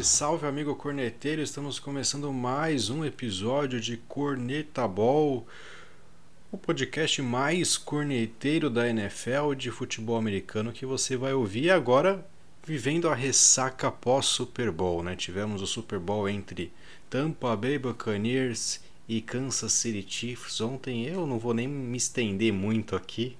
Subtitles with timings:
[0.00, 1.42] Salve, salve amigo corneteiro!
[1.42, 5.46] Estamos começando mais um episódio de Corneta Ball,
[6.50, 12.24] o podcast mais corneteiro da NFL de futebol americano que você vai ouvir agora
[12.64, 15.16] vivendo a ressaca pós Super Bowl, né?
[15.16, 16.72] Tivemos o Super Bowl entre
[17.08, 20.60] Tampa Bay Buccaneers e Kansas City Chiefs.
[20.60, 23.36] Ontem eu não vou nem me estender muito aqui,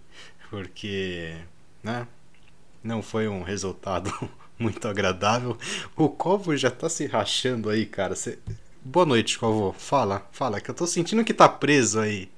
[0.48, 1.36] porque,
[1.82, 2.06] né?
[2.82, 4.10] Não foi um resultado
[4.60, 5.56] muito agradável.
[5.96, 8.14] O Covo já tá se rachando aí, cara.
[8.14, 8.38] Cê...
[8.84, 9.72] Boa noite, Covo.
[9.72, 12.28] Fala, fala, que eu tô sentindo que tá preso aí.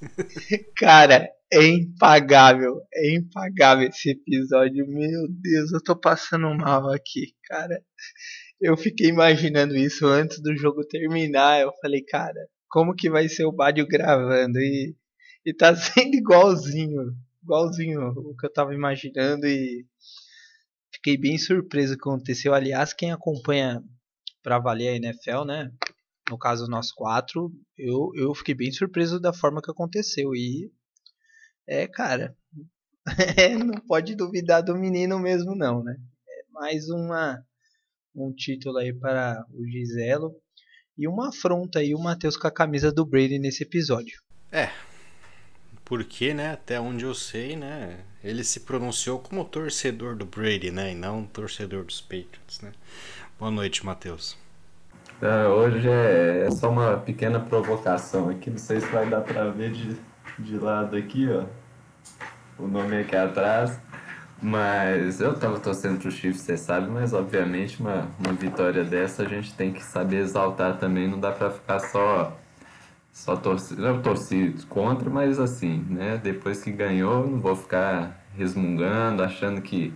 [0.76, 2.80] Cara, é impagável.
[2.92, 4.86] É impagável esse episódio.
[4.88, 7.80] Meu Deus, eu tô passando mal aqui, cara.
[8.60, 11.60] Eu fiquei imaginando isso antes do jogo terminar.
[11.60, 14.58] Eu falei, cara, como que vai ser o Bádio gravando?
[14.58, 14.96] E,
[15.46, 17.14] e tá sendo igualzinho.
[17.42, 19.84] Igualzinho o que eu tava imaginando e
[21.02, 22.54] fiquei bem surpreso com o que aconteceu.
[22.54, 23.82] Aliás, quem acompanha
[24.40, 25.72] para valer a NFL, né?
[26.30, 30.32] No caso, nós quatro, eu, eu fiquei bem surpreso da forma que aconteceu.
[30.34, 30.70] E
[31.66, 32.36] é, cara,
[33.36, 35.96] é, não pode duvidar do menino mesmo, não, né?
[36.28, 37.44] É mais uma,
[38.14, 40.32] um título aí para o Giselo.
[40.96, 44.22] E uma afronta aí o Matheus com a camisa do Brady nesse episódio.
[44.52, 44.70] É,
[45.84, 50.92] porque, né, até onde eu sei, né, ele se pronunciou como torcedor do Brady, né,
[50.92, 52.72] e não torcedor dos Patriots, né.
[53.38, 54.36] Boa noite, Matheus.
[55.20, 59.50] É, hoje é, é, só uma pequena provocação aqui, não sei se vai dar para
[59.50, 59.96] ver de,
[60.38, 61.44] de lado aqui, ó,
[62.62, 63.80] o nome aqui atrás,
[64.40, 69.28] mas eu tava torcendo pro Chiefs, você sabe, mas obviamente uma, uma vitória dessa a
[69.28, 72.36] gente tem que saber exaltar também, não dá para ficar só
[73.12, 76.18] só torci, eu torci contra, mas assim, né?
[76.22, 79.92] Depois que ganhou, não vou ficar resmungando, achando que,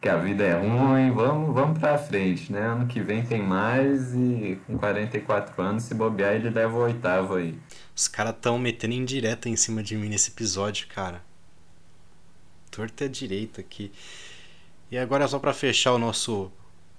[0.00, 1.10] que a vida é ruim.
[1.10, 2.60] Vamos, vamos pra frente, né?
[2.60, 7.34] Ano que vem tem mais e com 44 anos, se bobear, ele leva o oitavo
[7.34, 7.58] aí.
[7.94, 11.22] Os caras tão metendo indireta em cima de mim nesse episódio, cara.
[12.70, 13.92] Torta direito aqui.
[14.90, 16.50] E agora, só para fechar o nosso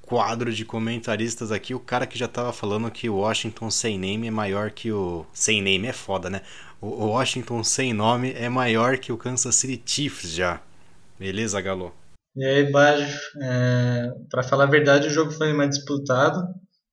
[0.02, 4.28] quadro de comentaristas aqui, o cara que já tava falando que o Washington sem name
[4.28, 5.26] é maior que o.
[5.34, 6.42] Sem name é foda, né?
[6.82, 10.60] O Washington sem nome é maior que o Kansas City Chiefs já.
[11.20, 11.94] Beleza, Galo?
[12.36, 14.12] E aí, Bajo, é...
[14.32, 16.42] para falar a verdade, o jogo foi mais disputado.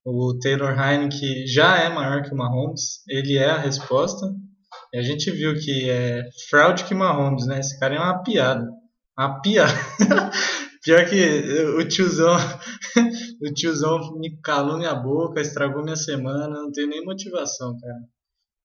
[0.05, 4.27] O Taylor Heineken já é maior que o Mahomes, ele é a resposta.
[4.93, 7.59] E a gente viu que é fraude que Mahomes, né?
[7.59, 8.69] Esse cara é uma piada.
[9.19, 9.73] Uma piada.
[10.85, 11.17] Pior que
[11.79, 12.37] o tiozão,
[13.43, 18.18] o tiozão me calou minha boca, estragou minha semana, não tenho nem motivação, cara.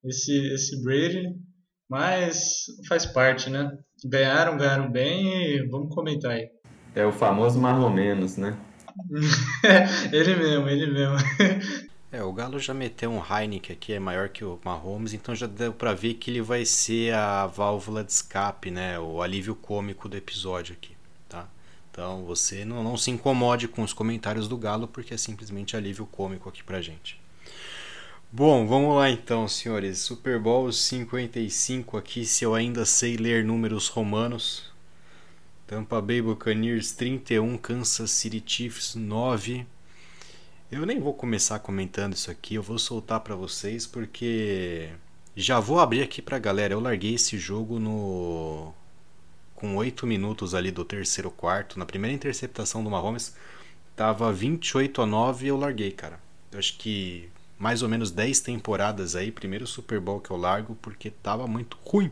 [0.04, 1.36] Esse, esse Brady,
[1.90, 3.72] mas faz parte, né?
[4.06, 6.50] Ganharam, ganharam bem e vamos comentar aí.
[6.96, 7.60] É o famoso
[7.90, 8.58] menos, né?
[10.12, 11.18] ele mesmo, ele mesmo.
[12.12, 15.48] É, o Galo já meteu um Heineken aqui, é maior que o Mahomes, então já
[15.48, 19.00] deu para ver que ele vai ser a válvula de escape, né?
[19.00, 20.94] O alívio cômico do episódio aqui.
[21.94, 26.08] Então você não, não se incomode com os comentários do Galo, porque é simplesmente alívio
[26.08, 27.22] cômico aqui pra gente.
[28.36, 30.00] Bom, vamos lá então, senhores.
[30.00, 34.72] Super Bowl 55 aqui, se eu ainda sei ler números romanos.
[35.68, 39.68] Tampa Bay Buccaneers 31, Kansas City Chiefs 9.
[40.72, 44.90] Eu nem vou começar comentando isso aqui, eu vou soltar para vocês porque
[45.36, 46.74] já vou abrir aqui pra galera.
[46.74, 48.74] Eu larguei esse jogo no
[49.54, 53.36] com 8 minutos ali do terceiro quarto, na primeira interceptação do Mahomes,
[53.96, 56.20] tava 28 a 9 e eu larguei, cara.
[56.52, 57.30] Eu acho que
[57.64, 61.78] mais ou menos 10 temporadas aí, primeiro Super Bowl que eu largo, porque tava muito
[61.86, 62.12] ruim.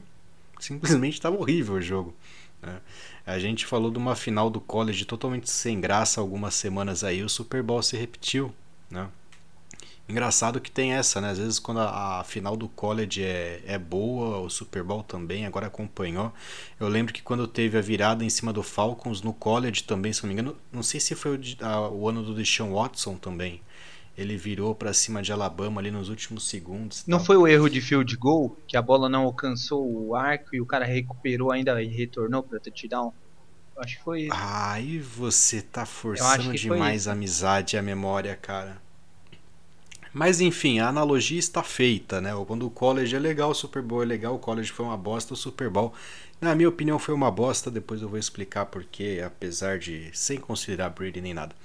[0.57, 2.15] Simplesmente tava horrível o jogo.
[2.61, 2.79] Né?
[3.25, 7.27] A gente falou de uma final do college totalmente sem graça algumas semanas aí, o
[7.27, 8.53] Super Bowl se repetiu,
[8.89, 9.09] né?
[10.07, 11.31] Engraçado que tem essa, né?
[11.31, 15.45] Às vezes quando a, a, final do college é, é boa, o Super Bowl também,
[15.45, 16.31] agora acompanhou.
[16.79, 20.23] Eu lembro que quando teve a virada em cima do Falcons no college também, se
[20.23, 23.61] não me engano, não sei se foi o, a, o ano do Deshaun Watson também.
[24.21, 27.03] Ele virou para cima de Alabama ali nos últimos segundos.
[27.07, 30.61] Não foi o erro de field goal, que a bola não alcançou o arco e
[30.61, 33.13] o cara recuperou ainda e retornou para touchdown?
[33.77, 34.33] Acho que foi isso.
[34.35, 38.81] Aí você tá forçando demais a amizade e a memória, cara.
[40.13, 42.31] Mas enfim, a analogia está feita, né?
[42.45, 45.33] Quando o college é legal, o Super Bowl é legal, o college foi uma bosta,
[45.33, 45.93] o Super Bowl,
[46.41, 47.71] na minha opinião, foi uma bosta.
[47.71, 51.55] Depois eu vou explicar porque, apesar de sem considerar Brady nem nada.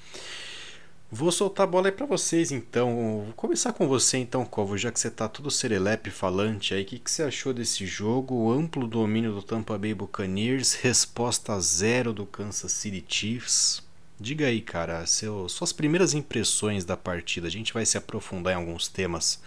[1.11, 3.23] Vou soltar a bola aí para vocês então.
[3.25, 6.83] Vou começar com você então, Covo, já que você tá todo serelepe falante aí.
[6.83, 8.35] O que, que você achou desse jogo?
[8.35, 13.87] O amplo domínio do Tampa Bay Buccaneers, resposta zero do Kansas City Chiefs.
[14.19, 17.47] Diga aí, cara, seu, suas primeiras impressões da partida.
[17.47, 19.41] A gente vai se aprofundar em alguns temas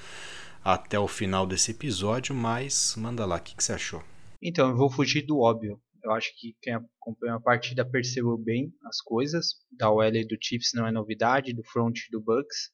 [0.64, 4.02] até o final desse episódio, mas manda lá, o que, que você achou?
[4.42, 5.80] Então, eu vou fugir do óbvio.
[6.04, 9.56] Eu acho que quem acompanhou a partida percebeu bem as coisas.
[9.72, 12.72] Da OL e do Chiefs não é novidade, do front do Bucks.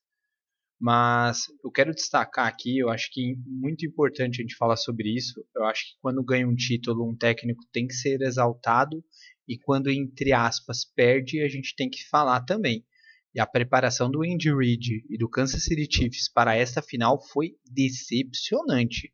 [0.80, 5.44] Mas eu quero destacar aqui, eu acho que muito importante a gente falar sobre isso.
[5.56, 9.04] Eu acho que quando ganha um título, um técnico tem que ser exaltado
[9.48, 12.86] e quando entre aspas perde, a gente tem que falar também.
[13.33, 17.56] E a preparação do Andy Reid e do Kansas City Chiefs para esta final foi
[17.69, 19.13] decepcionante.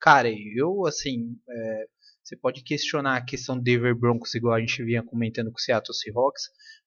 [0.00, 1.86] Cara, eu assim, é,
[2.32, 5.60] você pode questionar a questão do Denver Broncos igual a gente vinha comentando com o
[5.60, 6.44] Seattle Seahawks,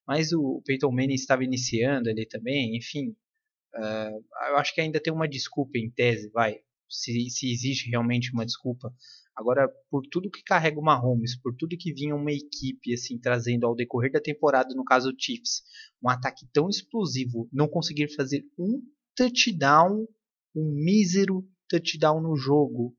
[0.07, 3.15] mas o Peyton Manning estava iniciando ali também, enfim,
[3.75, 6.59] Uh, eu acho que ainda tem uma desculpa em tese, vai.
[6.89, 8.94] Se, se existe realmente uma desculpa.
[9.36, 13.65] Agora, por tudo que carrega o Mahomes, por tudo que vinha uma equipe assim trazendo
[13.65, 15.62] ao decorrer da temporada, no caso do Chiefs,
[16.01, 18.81] um ataque tão explosivo, não conseguir fazer um
[19.13, 20.07] touchdown,
[20.56, 22.95] um mísero touchdown no jogo,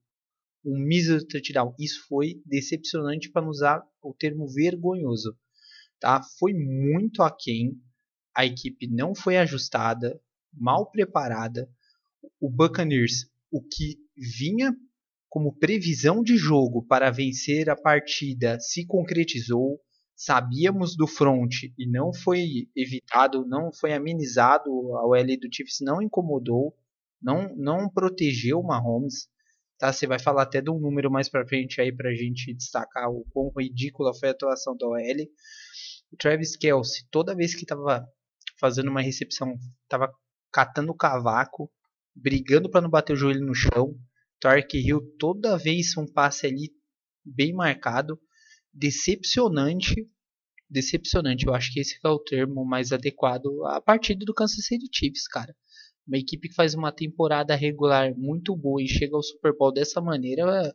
[0.66, 5.38] um mísero touchdown, isso foi decepcionante para usar o termo vergonhoso,
[6.00, 6.20] tá?
[6.38, 7.80] Foi muito aquém,
[8.34, 10.20] a equipe não foi ajustada,
[10.52, 11.70] mal preparada.
[12.40, 14.74] O Buccaneers, o que vinha
[15.28, 19.80] como previsão de jogo para vencer a partida, se concretizou.
[20.18, 24.70] Sabíamos do front e não foi evitado, não foi amenizado.
[24.96, 26.74] A OL do Chiefs não incomodou,
[27.20, 29.28] não, não protegeu o Mahomes.
[29.78, 32.54] Tá, você vai falar até de um número mais para frente aí para a gente
[32.54, 34.98] destacar o quão ridícula foi a atuação da OL.
[36.10, 38.06] O Travis Kelsey, toda vez que estava
[38.58, 40.10] fazendo uma recepção, estava
[40.50, 41.70] catando o cavaco,
[42.14, 43.94] brigando para não bater o joelho no chão.
[44.40, 46.70] Tark Hill toda vez um passe ali
[47.22, 48.18] bem marcado,
[48.72, 50.08] decepcionante,
[50.70, 51.46] decepcionante.
[51.46, 55.28] Eu acho que esse é o termo mais adequado a partida do Kansas City Chiefs,
[55.28, 55.54] cara.
[56.06, 60.00] Uma equipe que faz uma temporada regular muito boa e chega ao Super Bowl dessa
[60.00, 60.72] maneira,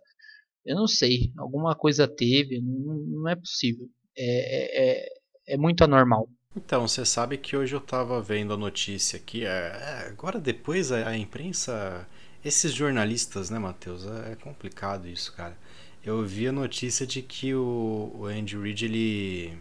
[0.66, 3.88] eu não sei, alguma coisa teve, não, não é possível.
[4.18, 6.30] É, é, é muito anormal.
[6.56, 9.46] Então, você sabe que hoje eu estava vendo a notícia aqui.
[9.46, 12.08] É, é, agora, depois, a, a, imprensa.
[12.44, 14.06] Esses jornalistas, né, Matheus?
[14.06, 15.58] É, é, complicado isso, cara.
[16.04, 19.58] Eu vi a notícia de que o, o Andy Reid, ele.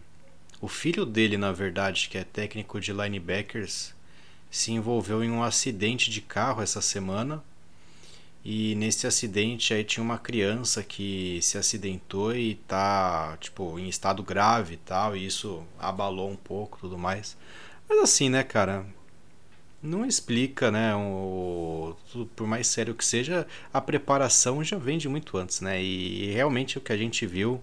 [0.60, 3.94] O filho dele, na verdade, que é técnico de linebackers,
[4.50, 7.42] se envolveu em um acidente de carro essa semana
[8.44, 14.22] e nesse acidente aí tinha uma criança que se acidentou e tá, tipo, em estado
[14.22, 17.36] grave e tal, e isso abalou um pouco tudo mais.
[17.88, 18.86] Mas assim, né, cara,
[19.82, 21.94] não explica, né, o,
[22.34, 25.82] por mais sério que seja, a preparação já vem de muito antes, né?
[25.82, 27.60] E realmente o que a gente viu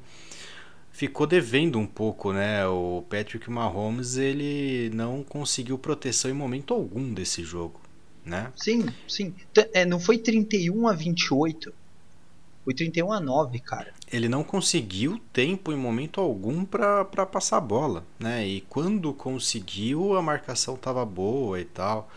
[0.97, 2.67] ficou devendo um pouco, né?
[2.67, 7.79] O Patrick Mahomes, ele não conseguiu proteção em momento algum desse jogo
[8.27, 8.51] né?
[8.55, 9.33] Sim, sim.
[9.73, 11.73] É, não foi 31 a 28.
[12.63, 13.93] Foi 31 a 9, cara.
[14.11, 18.45] Ele não conseguiu tempo em momento algum para passar a bola, né?
[18.45, 22.11] E quando conseguiu, a marcação tava boa e tal.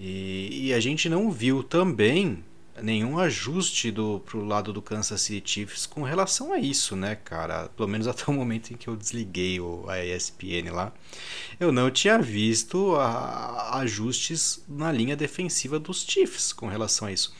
[0.00, 2.44] E, e a gente não viu também
[2.82, 7.68] nenhum ajuste do pro lado do Kansas City Chiefs com relação a isso, né, cara?
[7.76, 10.92] Pelo menos até o momento em que eu desliguei o, a ESPN lá,
[11.58, 17.34] eu não tinha visto a, ajustes na linha defensiva dos Chiefs com relação a isso.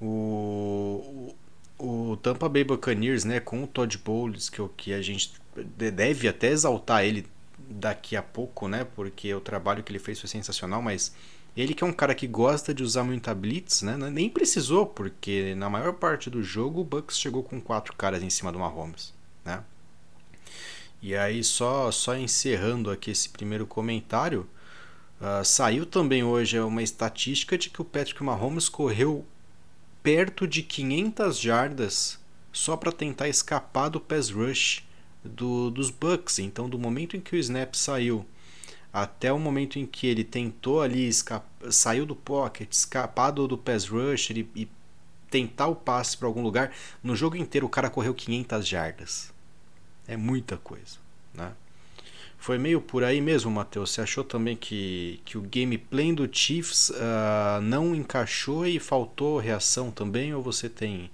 [0.00, 1.34] O,
[1.78, 5.32] o, o Tampa Bay Buccaneers, né, com o Todd Bowles, que, que a gente
[5.76, 7.26] deve até exaltar ele
[7.70, 11.14] daqui a pouco, né, porque o trabalho que ele fez foi sensacional, mas
[11.56, 13.96] ele que é um cara que gosta de usar muita blitz, né?
[13.96, 18.30] Nem precisou, porque na maior parte do jogo o Bucks chegou com quatro caras em
[18.30, 19.12] cima do Mahomes,
[19.44, 19.62] né?
[21.02, 24.48] E aí só só encerrando aqui esse primeiro comentário,
[25.20, 29.26] uh, saiu também hoje uma estatística de que o Patrick Mahomes correu
[30.02, 32.18] perto de 500 jardas
[32.52, 34.84] só para tentar escapar do pass rush
[35.24, 36.38] do, dos Bucks.
[36.38, 38.26] Então, do momento em que o snap saiu
[38.92, 41.08] até o momento em que ele tentou ali
[41.70, 44.68] saiu do pocket, escapar do, do pass rush e, e
[45.30, 46.72] tentar o passe para algum lugar,
[47.02, 49.32] no jogo inteiro o cara correu 500 jardas.
[50.08, 50.98] É muita coisa,
[51.32, 51.52] né?
[52.36, 53.90] Foi meio por aí mesmo, Matheus.
[53.90, 59.90] Você achou também que, que o gameplay do Chiefs uh, não encaixou e faltou reação
[59.90, 60.34] também?
[60.34, 61.10] Ou você tem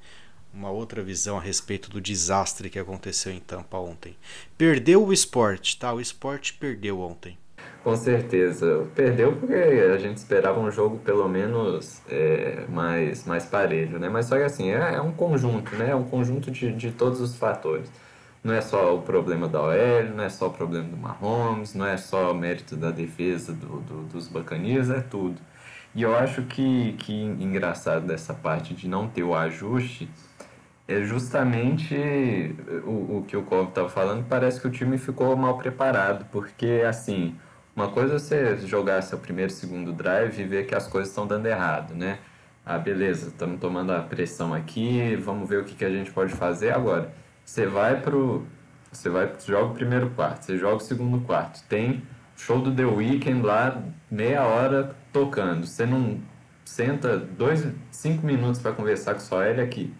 [0.56, 4.16] uma outra visão a respeito do desastre que aconteceu em Tampa ontem?
[4.56, 5.92] Perdeu o esporte, tá?
[5.92, 7.36] O esporte perdeu ontem.
[7.84, 8.86] Com certeza.
[8.94, 14.08] Perdeu porque a gente esperava um jogo pelo menos é, mais, mais parelho, né?
[14.08, 15.90] Mas só que assim, é, é um conjunto, né?
[15.90, 17.90] É um conjunto de, de todos os fatores.
[18.42, 21.86] não é só o problema da OL, não é só o problema do Mahomes, não
[21.86, 25.36] é só o mérito da defesa do, do, dos Bacanias, é tudo.
[25.94, 30.08] E eu acho que, que engraçado dessa parte de não ter o ajuste
[30.88, 31.96] é justamente
[32.84, 36.84] o, o que o Cove estava falando, parece que o time ficou mal preparado, porque
[36.88, 37.34] assim,
[37.74, 41.26] uma coisa é você jogar seu primeiro segundo drive e ver que as coisas estão
[41.26, 42.18] dando errado, né?
[42.64, 46.32] Ah, beleza, estamos tomando a pressão aqui, vamos ver o que, que a gente pode
[46.32, 47.12] fazer agora.
[47.44, 48.44] Você vai pro.
[48.90, 51.62] Você vai, joga o primeiro quarto, você joga o segundo quarto.
[51.68, 52.02] Tem
[52.36, 55.66] show do The Weeknd lá, meia hora tocando.
[55.66, 56.20] Você não
[56.64, 59.92] senta dois, cinco minutos para conversar com sua L aqui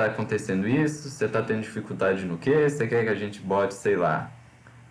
[0.00, 2.68] tá acontecendo isso, você tá tendo dificuldade no quê?
[2.68, 4.30] Você quer que a gente bote, sei lá,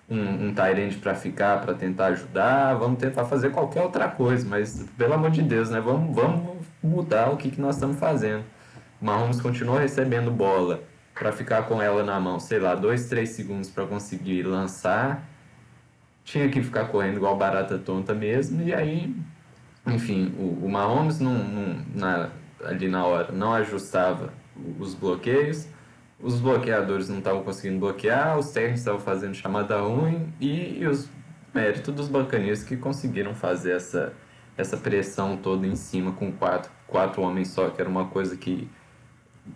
[0.10, 2.76] um, um Tyrande para ficar, para tentar ajudar?
[2.76, 5.80] Vamos tentar fazer qualquer outra coisa, mas pelo amor de Deus, né?
[5.80, 8.44] Vamos, vamos mudar o que, que nós estamos fazendo.
[9.02, 13.30] O Mahomes continua recebendo bola para ficar com ela na mão, sei lá, dois, três
[13.30, 15.28] segundos para conseguir lançar.
[16.24, 19.16] Tinha que ficar correndo igual barata tonta mesmo, e aí,
[19.88, 22.30] enfim, o, o Mahomes não, não na,
[22.64, 24.32] ali na hora não ajustava
[24.80, 25.68] os bloqueios,
[26.22, 31.10] os bloqueadores não estavam conseguindo bloquear, os técnicos estavam fazendo chamada ruim e, e os
[31.54, 34.14] méritos dos bacanistas que conseguiram fazer essa,
[34.58, 38.70] essa pressão toda em cima com quatro, quatro homens só, que era uma coisa que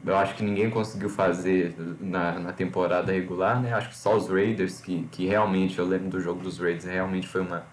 [0.06, 3.74] eu acho que ninguém conseguiu fazer na, na temporada regular, né?
[3.74, 7.28] Acho que só os Raiders, que, que realmente, eu lembro do jogo dos Raiders, realmente
[7.28, 7.64] foi uma,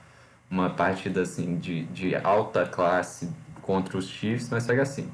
[0.50, 3.30] uma partida assim, de, de alta classe
[3.62, 5.10] contra os Chiefs, mas que assim,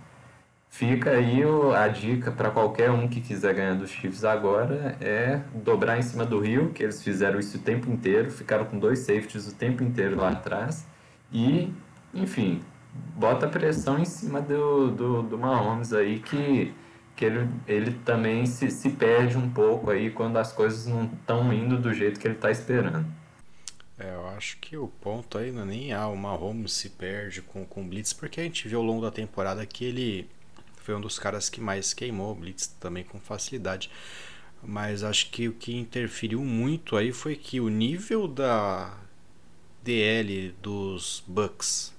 [0.76, 1.40] Fica aí
[1.74, 6.22] a dica para qualquer um que quiser ganhar dos Chiefs agora é dobrar em cima
[6.22, 9.82] do Rio, que eles fizeram isso o tempo inteiro, ficaram com dois safeties o tempo
[9.82, 10.86] inteiro lá atrás
[11.32, 11.72] e,
[12.12, 12.60] enfim,
[13.14, 16.74] bota pressão em cima do, do, do Mahomes aí que,
[17.16, 21.50] que ele, ele também se, se perde um pouco aí quando as coisas não estão
[21.54, 23.06] indo do jeito que ele está esperando.
[23.98, 27.40] É, eu acho que o ponto aí não é nem ah, o Mahomes se perde
[27.40, 30.35] com, com o Blitz, porque a gente viu ao longo da temporada que ele
[30.86, 33.90] foi um dos caras que mais queimou o Blitz também com facilidade.
[34.62, 38.96] Mas acho que o que interferiu muito aí foi que o nível da
[39.82, 41.92] DL dos Bucks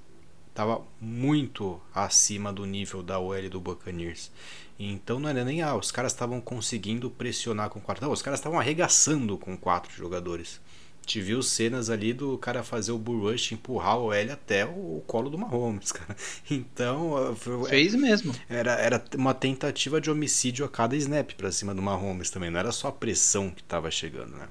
[0.49, 4.31] estava muito acima do nível da OL do Buccaneers.
[4.79, 8.39] Então não era nem ah, os caras estavam conseguindo pressionar com quatro, não, os caras
[8.39, 10.61] estavam arregaçando com quatro jogadores
[11.07, 15.01] te viu cenas ali do cara fazer o bull rush, empurrar o L até o,
[15.07, 16.15] colo do Mahomes, cara.
[16.51, 17.33] Então.
[17.69, 18.35] Fez mesmo.
[18.49, 22.49] Era, era uma tentativa de homicídio a cada snap pra cima do Mahomes também.
[22.49, 24.49] Não era só a pressão que tava chegando, né?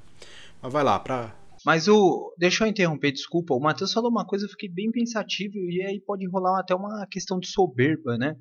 [0.63, 1.37] Mas vai lá, pra.
[1.65, 2.35] Mas o.
[2.39, 3.55] Deixa eu interromper, desculpa.
[3.55, 7.07] O Matheus falou uma coisa, eu fiquei bem pensativo, e aí pode rolar até uma
[7.07, 8.35] questão de soberba, né?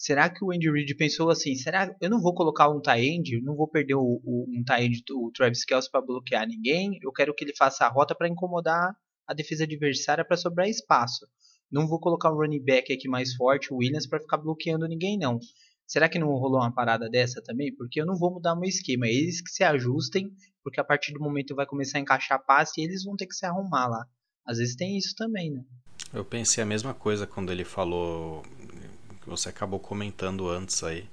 [0.00, 1.54] Será que o Andy Reid pensou assim?
[1.56, 5.30] Será eu não vou colocar um tie-end, não vou perder o, o um tie-end, o
[5.30, 6.98] Travis Kelce para bloquear ninguém.
[7.02, 11.26] Eu quero que ele faça a rota para incomodar a defesa adversária para sobrar espaço.
[11.70, 15.18] Não vou colocar um running back aqui mais forte, o Williams, para ficar bloqueando ninguém
[15.18, 15.38] não.
[15.86, 17.70] Será que não rolou uma parada dessa também?
[17.74, 19.06] Porque eu não vou mudar meu esquema.
[19.06, 20.32] Eles que se ajustem,
[20.64, 23.34] porque a partir do momento vai começar a encaixar passe e eles vão ter que
[23.34, 24.06] se arrumar lá.
[24.46, 25.62] Às vezes tem isso também, né?
[26.10, 28.42] Eu pensei a mesma coisa quando ele falou
[29.28, 31.08] você acabou comentando antes aí.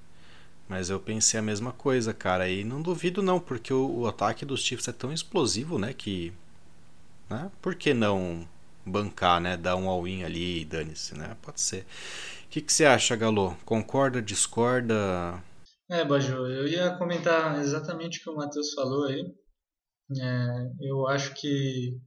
[0.68, 2.50] Mas eu pensei a mesma coisa, cara.
[2.50, 5.94] E não duvido não, porque o, o ataque dos Chiefs é tão explosivo, né?
[5.94, 6.34] Que.
[7.30, 7.52] Né?
[7.62, 8.48] Por que não
[8.86, 9.56] bancar, né?
[9.56, 11.36] Dar um all-in ali e dane-se, né?
[11.42, 11.86] Pode ser.
[12.46, 13.58] O que, que você acha, Galo?
[13.66, 15.42] Concorda, discorda?
[15.90, 19.24] É, Baju, eu ia comentar exatamente o que o Matheus falou aí.
[20.20, 21.98] É, eu acho que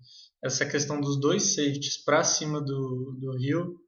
[0.44, 3.79] essa questão dos dois safeties para cima do, do Rio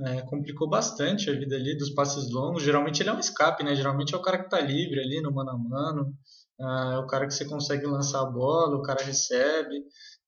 [0.00, 2.62] é, complicou bastante a vida ali dos passes longos.
[2.62, 3.74] Geralmente ele é um escape, né?
[3.74, 6.14] Geralmente é o cara que está livre ali no mano a mano,
[6.60, 9.76] é, é o cara que você consegue lançar a bola, o cara recebe.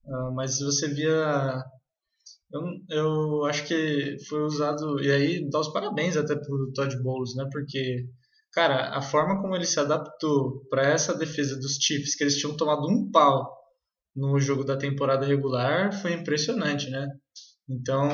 [0.07, 1.63] É, mas você via.
[2.53, 5.01] Eu, eu acho que foi usado.
[5.03, 7.49] E aí dá os parabéns até pro Todd Bowles, né?
[7.53, 8.07] Porque,
[8.53, 12.57] cara, a forma como ele se adaptou para essa defesa dos Chiefs, que eles tinham
[12.57, 13.51] tomado um pau
[14.15, 17.09] no jogo da temporada regular, foi impressionante, né?
[17.69, 18.09] Então,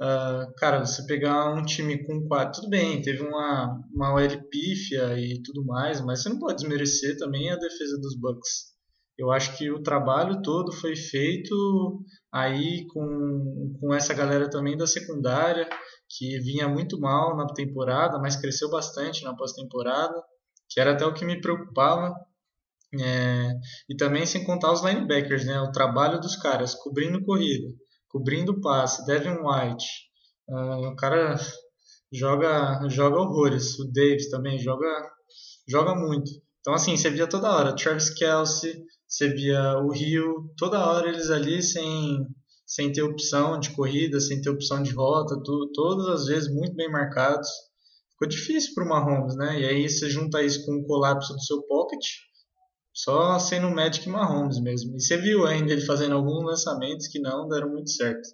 [0.00, 5.18] Uh, cara, você pegar um time com quatro, tudo bem, teve uma, uma OL pífia
[5.18, 8.70] e tudo mais, mas você não pode desmerecer também a defesa dos Bucks.
[9.18, 11.54] Eu acho que o trabalho todo foi feito
[12.32, 15.68] aí com, com essa galera também da secundária,
[16.08, 20.14] que vinha muito mal na temporada, mas cresceu bastante na pós-temporada,
[20.70, 22.14] que era até o que me preocupava.
[22.98, 23.52] É,
[23.88, 25.60] e também sem contar os linebackers, né?
[25.60, 27.68] O trabalho dos caras cobrindo corrida
[28.10, 29.06] cobrindo o passe.
[29.06, 29.86] Devin White,
[30.48, 31.36] uh, o cara
[32.12, 33.78] joga, joga horrores.
[33.78, 34.86] O Davis também joga,
[35.66, 36.30] joga muito.
[36.60, 41.30] Então, assim, você via toda hora Travis Kelsey, você via o Rio, toda hora eles
[41.30, 42.26] ali sem,
[42.66, 45.40] sem ter opção de corrida, sem ter opção de rota,
[45.72, 47.48] todas as vezes muito bem marcados.
[48.12, 49.60] Ficou difícil para o Mahomes, né?
[49.60, 52.04] E aí você junta isso com o colapso do seu pocket,
[53.02, 54.96] só sendo o Magic Mahomes mesmo.
[54.96, 58.28] E você viu ainda ele fazendo alguns lançamentos que não deram muito certo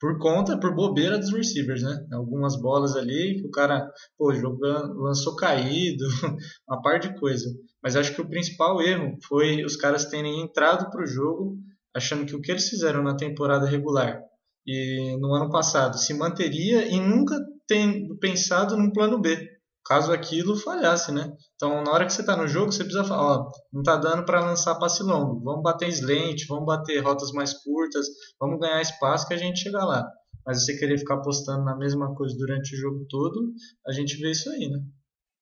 [0.00, 2.06] por conta, por bobeira dos receivers, né?
[2.12, 6.04] Algumas bolas ali que o cara, pô, jogando, lançou caído,
[6.66, 7.44] uma par de coisa.
[7.82, 11.58] Mas acho que o principal erro foi os caras terem entrado para o jogo
[11.94, 14.22] achando que o que eles fizeram na temporada regular
[14.66, 19.49] e no ano passado se manteria e nunca tendo pensado num plano B
[19.90, 21.32] caso aquilo falhasse, né?
[21.56, 24.24] Então, na hora que você está no jogo, você precisa falar, ó, não está dando
[24.24, 28.06] para lançar passe longo, vamos bater slant, vamos bater rotas mais curtas,
[28.40, 30.08] vamos ganhar espaço que a gente chega lá.
[30.46, 33.52] Mas você querer ficar apostando na mesma coisa durante o jogo todo,
[33.84, 34.78] a gente vê isso aí, né?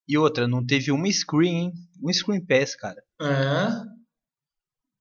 [0.09, 1.73] E outra, não teve uma screen, hein?
[2.03, 3.03] Um screen pass, cara.
[3.21, 3.69] É,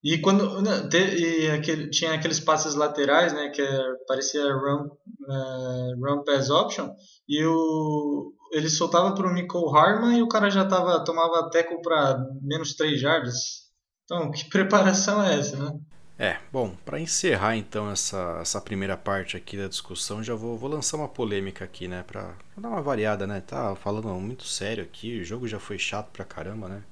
[0.04, 5.96] e quando né, e aquele, tinha aqueles passes laterais, né, que é, parecia run, uh,
[6.00, 6.90] run pass option,
[7.28, 11.82] e o, ele soltava para o Nicole Harman e o cara já tava, tomava teco
[11.82, 13.68] para menos 3 jardas.
[14.06, 15.80] Então, que preparação é essa, né?
[16.20, 20.68] É, bom, para encerrar então essa, essa primeira parte aqui da discussão, já vou, vou
[20.68, 25.20] lançar uma polêmica aqui, né, pra dar uma variada, né, tá falando muito sério aqui,
[25.20, 26.84] o jogo já foi chato pra caramba, né.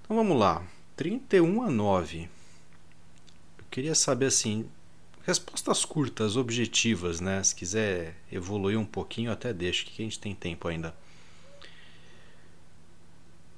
[0.00, 0.62] Então vamos lá,
[1.00, 2.28] 31 a 9.
[3.58, 4.66] Eu queria saber assim,
[5.22, 7.42] respostas curtas, objetivas, né?
[7.42, 10.94] Se quiser evoluir um pouquinho, até deixo, que a gente tem tempo ainda.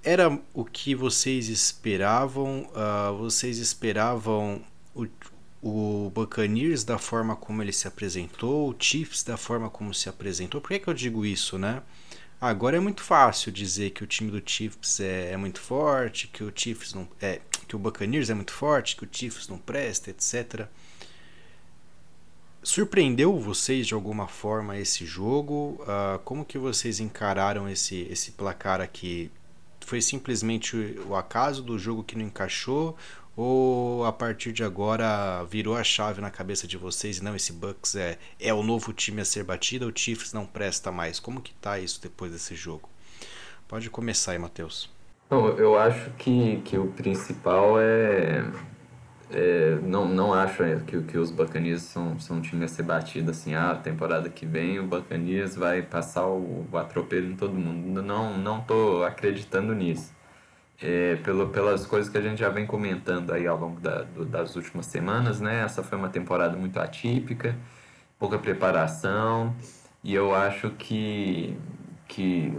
[0.04, 2.70] Era o que vocês esperavam?
[2.70, 5.08] Uh, vocês esperavam o,
[5.60, 10.60] o Buccaneers da forma como ele se apresentou, o Chiefs da forma como se apresentou?
[10.60, 11.82] Por que, que eu digo isso, né?
[12.42, 16.42] Agora é muito fácil dizer que o time do Chiefs é, é, muito forte, que
[16.42, 20.10] o Chiefs não é, que o Buccaneers é muito forte, que o Chiefs não presta,
[20.10, 20.66] etc.
[22.60, 25.80] Surpreendeu vocês de alguma forma esse jogo?
[25.82, 29.30] Uh, como que vocês encararam esse, esse placar aqui?
[29.78, 30.76] Foi simplesmente
[31.06, 32.96] o acaso do jogo que não encaixou?
[33.36, 37.52] Ou a partir de agora virou a chave na cabeça de vocês e não, esse
[37.52, 41.18] Bucks é, é o novo time a ser batido, o Chiefs não presta mais?
[41.18, 42.88] Como que tá isso depois desse jogo?
[43.66, 44.90] Pode começar aí, Matheus.
[45.30, 48.44] Bom, eu acho que, que o principal é,
[49.30, 53.30] é, não, não acho que, que os Buccaneers são, são um time a ser batido
[53.30, 58.02] assim, ah, temporada que vem o Buccaneers vai passar o, o atropelo em todo mundo.
[58.02, 60.12] Não, não tô acreditando nisso
[60.82, 64.24] é, pelo, pelas coisas que a gente já vem comentando aí ao longo da, do,
[64.24, 65.62] das últimas semanas, né?
[65.62, 67.56] Essa foi uma temporada muito atípica,
[68.18, 69.54] pouca preparação,
[70.02, 71.56] e eu acho que,
[72.08, 72.52] que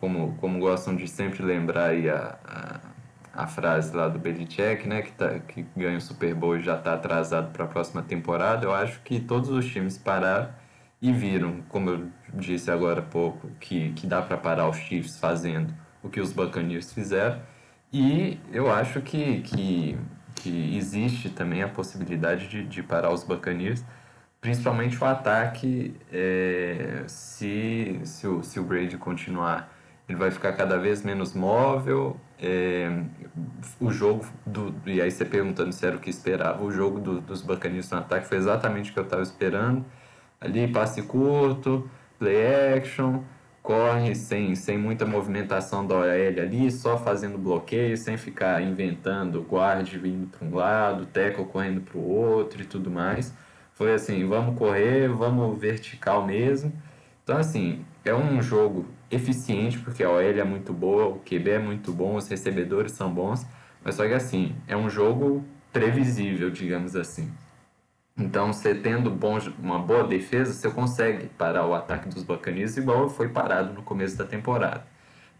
[0.00, 2.38] como, como gostam de sempre lembrar aí a,
[3.34, 5.02] a, a frase lá do Belichick, né?
[5.02, 8.64] Que, tá, que ganha o Super Bowl e já está atrasado para a próxima temporada,
[8.64, 10.48] eu acho que todos os times pararam
[11.00, 15.18] e viram, como eu disse agora há pouco, que, que dá para parar os Chiefs
[15.18, 17.40] fazendo o que os Buccaneers fizeram
[17.92, 19.98] e eu acho que, que,
[20.36, 23.84] que existe também a possibilidade de, de parar os Buccaneers,
[24.40, 29.72] principalmente o ataque, é, se, se, o, se o Brady continuar,
[30.08, 32.16] ele vai ficar cada vez menos móvel.
[32.40, 32.90] É,
[33.80, 37.20] o jogo, do, e aí você perguntando se era o que esperava, o jogo do,
[37.20, 39.84] dos Buccaneers no ataque foi exatamente o que eu estava esperando.
[40.40, 43.22] Ali, passe curto, play action,
[43.68, 49.98] corre sem, sem muita movimentação da OL ali, só fazendo bloqueio, sem ficar inventando guarde
[49.98, 53.30] vindo para um lado, teco correndo para o outro e tudo mais.
[53.74, 56.72] Foi assim, vamos correr, vamos vertical mesmo.
[57.22, 61.58] Então, assim, é um jogo eficiente, porque a OL é muito boa, o QB é
[61.58, 63.46] muito bom, os recebedores são bons,
[63.84, 67.30] mas só que assim, é um jogo previsível, digamos assim.
[68.18, 69.16] Então, você tendo
[69.60, 74.18] uma boa defesa, você consegue parar o ataque dos Buccaneers igual foi parado no começo
[74.18, 74.84] da temporada.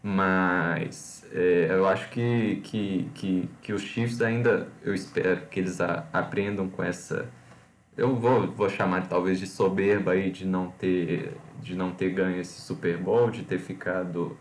[0.01, 5.81] Mas é, eu acho que, que, que, que os Chiefs ainda, eu espero que eles
[5.81, 7.29] a, aprendam com essa,
[7.97, 12.39] eu vou, vou chamar talvez de soberba aí de não ter, de não ter ganho
[12.39, 14.37] esse Super Bowl, de ter ficado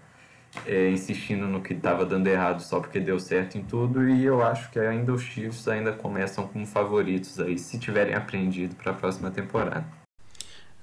[0.67, 4.43] é, insistindo no que estava dando errado só porque deu certo em tudo e eu
[4.43, 8.95] acho que ainda os Chiefs ainda começam como favoritos aí se tiverem aprendido para a
[8.95, 9.87] próxima temporada.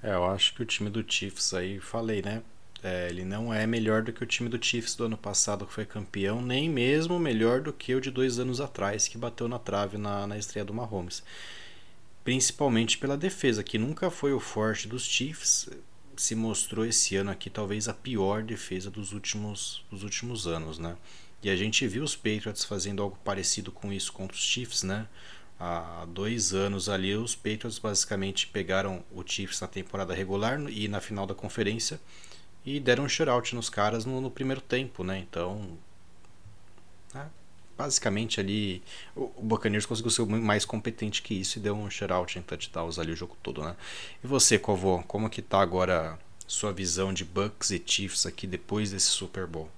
[0.01, 2.41] É, eu acho que o time do Chiefs aí, falei, né?
[2.84, 5.73] É, ele não é melhor do que o time do Chiefs do ano passado que
[5.73, 9.58] foi campeão, nem mesmo melhor do que o de dois anos atrás que bateu na
[9.58, 11.23] trave na, na estreia do Mahomes.
[12.23, 15.67] Principalmente pela defesa, que nunca foi o forte dos Chiefs
[16.21, 20.95] se mostrou esse ano aqui talvez a pior defesa dos últimos, dos últimos anos, né?
[21.43, 25.08] E a gente viu os Patriots fazendo algo parecido com isso contra os Chiefs, né?
[25.60, 30.99] Há dois anos ali, os Patriots basicamente pegaram o Chiefs na temporada regular e na
[30.99, 31.99] final da conferência
[32.65, 35.19] e deram um shutout nos caras no, no primeiro tempo, né?
[35.19, 35.78] Então?
[37.77, 38.81] Basicamente ali
[39.15, 43.11] o, Buccaneers conseguiu ser mais competente que isso e deu um shutout em touchdowns ali
[43.11, 43.75] o jogo todo, né?
[44.23, 48.91] E você, Covô, como que tá agora sua visão de Bucks e Chiefs aqui depois
[48.91, 49.69] desse Super Bowl?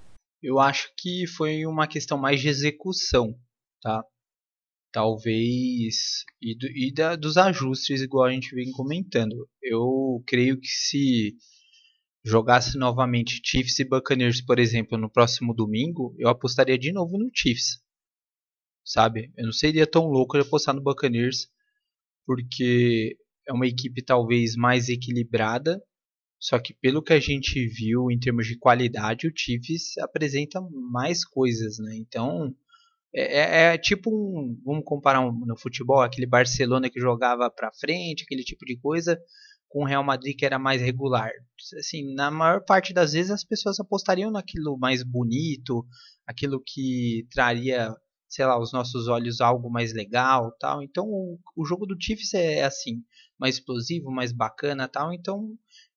[0.42, 3.34] Eu acho que foi uma questão mais de execução,
[3.82, 4.04] tá?
[4.92, 9.48] talvez e, do, e da, dos ajustes igual a gente vem comentando.
[9.62, 11.36] Eu creio que se
[12.24, 17.30] jogasse novamente Chiefs e Buccaneers, por exemplo, no próximo domingo, eu apostaria de novo no
[17.32, 17.80] Chiefs.
[18.88, 19.30] Sabe?
[19.36, 21.46] Eu não seria tão louco de apostar no Buccaneers,
[22.24, 25.78] porque é uma equipe talvez mais equilibrada,
[26.40, 30.58] só que pelo que a gente viu em termos de qualidade, o Chiefs apresenta
[30.90, 31.96] mais coisas, né?
[31.96, 32.54] Então,
[33.14, 34.58] é, é, é, tipo um.
[34.64, 39.20] Vamos comparar um, no futebol, aquele Barcelona que jogava para frente, aquele tipo de coisa,
[39.68, 41.30] com o Real Madrid que era mais regular.
[41.78, 45.86] Assim, na maior parte das vezes as pessoas apostariam naquilo mais bonito,
[46.26, 47.94] aquilo que traria,
[48.28, 50.82] sei lá, aos nossos olhos algo mais legal, tal.
[50.82, 53.02] Então o, o jogo do Chiefs é assim,
[53.38, 55.12] mais explosivo, mais bacana, tal.
[55.12, 55.56] Então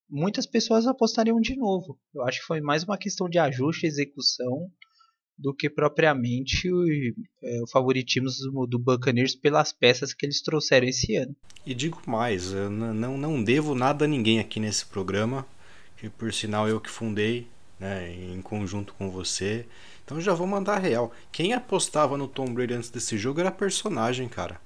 [0.10, 2.00] muitas pessoas apostariam de novo.
[2.14, 4.70] Eu acho que foi mais uma questão de ajuste, execução
[5.42, 6.86] do que propriamente o,
[7.44, 8.30] é, o favoritismo
[8.68, 11.36] do, Buccaneers pelas peças que eles trouxeram esse ano.
[11.66, 15.46] E digo mais, não, não devo nada a ninguém aqui nesse programa,
[15.98, 17.48] que por sinal eu que fundei,
[17.82, 19.66] né, em conjunto com você.
[20.06, 21.12] Então já vou mandar real.
[21.32, 24.62] Quem apostava no Tom Brady antes desse jogo era personagem, cara.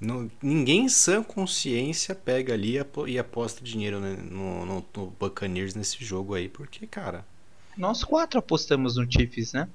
[0.00, 2.76] No, ninguém sã consciência pega ali
[3.08, 7.26] e aposta dinheiro né, no, no, no Buccaneers nesse jogo aí, porque, cara.
[7.76, 9.68] Nós quatro apostamos no Chiefs, né?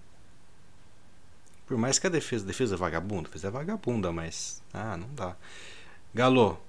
[1.67, 5.35] Por mais que a defesa, defesa é vagabunda, defesa é vagabunda, mas ah, não dá.
[6.13, 6.59] Galo,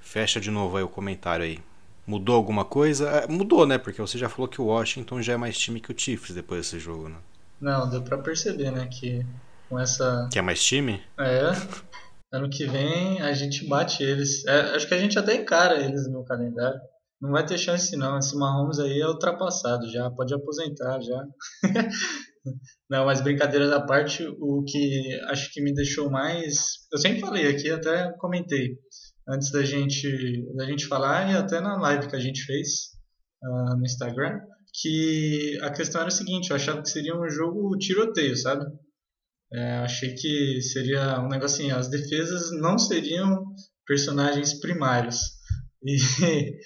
[0.00, 1.58] fecha de novo aí o comentário aí.
[2.06, 3.08] Mudou alguma coisa?
[3.08, 3.78] É, mudou, né?
[3.78, 6.62] Porque você já falou que o Washington já é mais time que o Chiefs depois
[6.62, 7.16] desse jogo, né?
[7.60, 8.86] Não, deu pra perceber, né?
[8.86, 9.24] Que
[9.68, 10.28] com essa.
[10.30, 11.00] Que é mais time?
[11.18, 11.52] É.
[12.32, 14.44] Ano que vem a gente bate eles.
[14.46, 16.80] É, acho que a gente até encara eles no calendário.
[17.20, 18.18] Não vai ter chance não.
[18.18, 20.10] Esse Mahomes aí é ultrapassado já.
[20.10, 21.24] Pode aposentar já.
[22.90, 26.88] Não, mas brincadeiras à parte, o que acho que me deixou mais.
[26.92, 28.76] Eu sempre falei aqui, até comentei
[29.28, 32.92] antes da gente, da gente falar e até na live que a gente fez
[33.42, 34.40] uh, no Instagram,
[34.74, 38.64] que a questão era a seguinte: eu achava que seria um jogo tiroteio, sabe?
[39.52, 43.44] É, achei que seria um negocinho, as defesas não seriam
[43.86, 45.18] personagens primários.
[45.84, 46.60] E,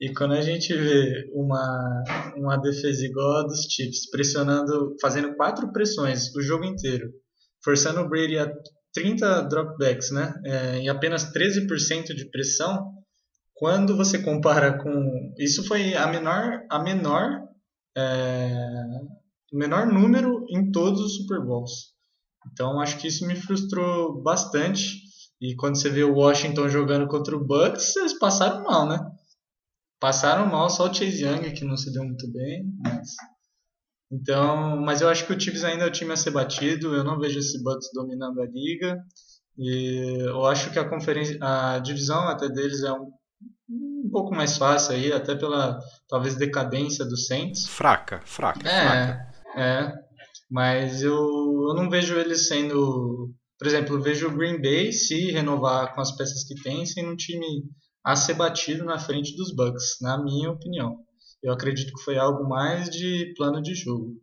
[0.00, 2.02] e quando a gente vê uma,
[2.34, 7.12] uma defesa igual a dos Chiefs, pressionando, fazendo quatro pressões o jogo inteiro,
[7.62, 8.50] forçando o Brady a
[8.94, 10.34] 30 dropbacks, né?
[10.44, 12.92] É, em apenas 13% de pressão,
[13.54, 15.34] quando você compara com.
[15.38, 17.40] Isso foi a menor, a menor,
[17.96, 18.50] é,
[19.52, 21.92] menor número em todos os Super Bowls.
[22.50, 25.00] Então acho que isso me frustrou bastante.
[25.40, 28.98] E quando você vê o Washington jogando contra o Bucks, eles passaram mal, né?
[30.00, 33.10] Passaram mal, só o Chase Young que não se deu muito bem, mas...
[34.12, 36.94] Então, mas eu acho que o Chiefs ainda é o time a ser batido.
[36.94, 38.98] Eu não vejo esse Bucks dominando a liga.
[39.56, 43.10] E eu acho que a conferência, a divisão até deles é um,
[43.68, 47.66] um pouco mais fácil aí, até pela talvez decadência do Saints.
[47.66, 48.68] Fraca, fraca.
[48.68, 49.32] É, fraca.
[49.56, 49.92] é.
[50.50, 55.30] Mas eu, eu não vejo eles sendo por exemplo, eu vejo o Green Bay se
[55.30, 57.62] renovar com as peças que tem, sendo um time
[58.04, 60.98] a ser batido na frente dos Bucks, na minha opinião.
[61.42, 64.14] Eu acredito que foi algo mais de plano de jogo.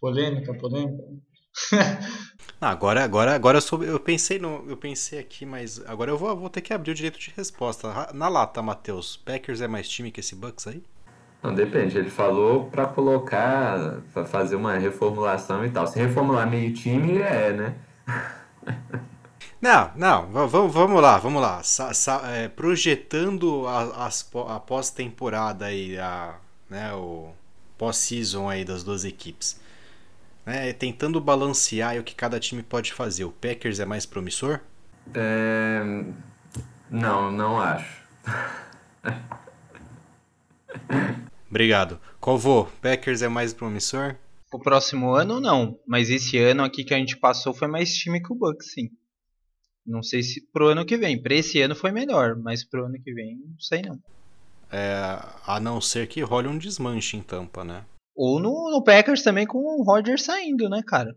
[0.00, 1.02] Polêmica, polêmica.
[2.60, 6.36] Agora, agora, agora eu, sou, eu pensei no, eu pensei aqui, mas agora eu vou,
[6.36, 8.12] vou ter que abrir o direito de resposta.
[8.14, 10.82] Na lata, Matheus, Packers é mais time que esse Bucks aí?
[11.42, 11.98] Não, depende.
[11.98, 15.88] Ele falou para colocar, para fazer uma reformulação e tal.
[15.88, 17.74] Se reformular meio time, é, né?
[19.62, 21.62] Não, não, vamos, vamos lá, vamos lá.
[21.62, 26.34] Sa, sa, é, projetando a, a, a pós-temporada aí, a,
[26.68, 27.32] né, o
[27.78, 29.60] pós-season aí das duas equipes.
[30.44, 33.24] Né, tentando balancear o que cada time pode fazer.
[33.24, 34.58] O Packers é mais promissor?
[35.14, 35.80] É...
[36.90, 38.02] Não, não acho.
[41.48, 42.00] Obrigado.
[42.18, 44.16] Covô, Packers é mais promissor?
[44.52, 48.20] O próximo ano não, mas esse ano aqui que a gente passou foi mais time
[48.20, 48.90] que o Bucks, sim.
[49.86, 51.20] Não sei se pro ano que vem.
[51.20, 53.98] Para esse ano foi melhor, mas pro ano que vem não sei não.
[54.70, 57.84] É, a não ser que role um desmanche em Tampa, né?
[58.14, 61.16] Ou no, no Packers também com o Rodgers saindo, né, cara?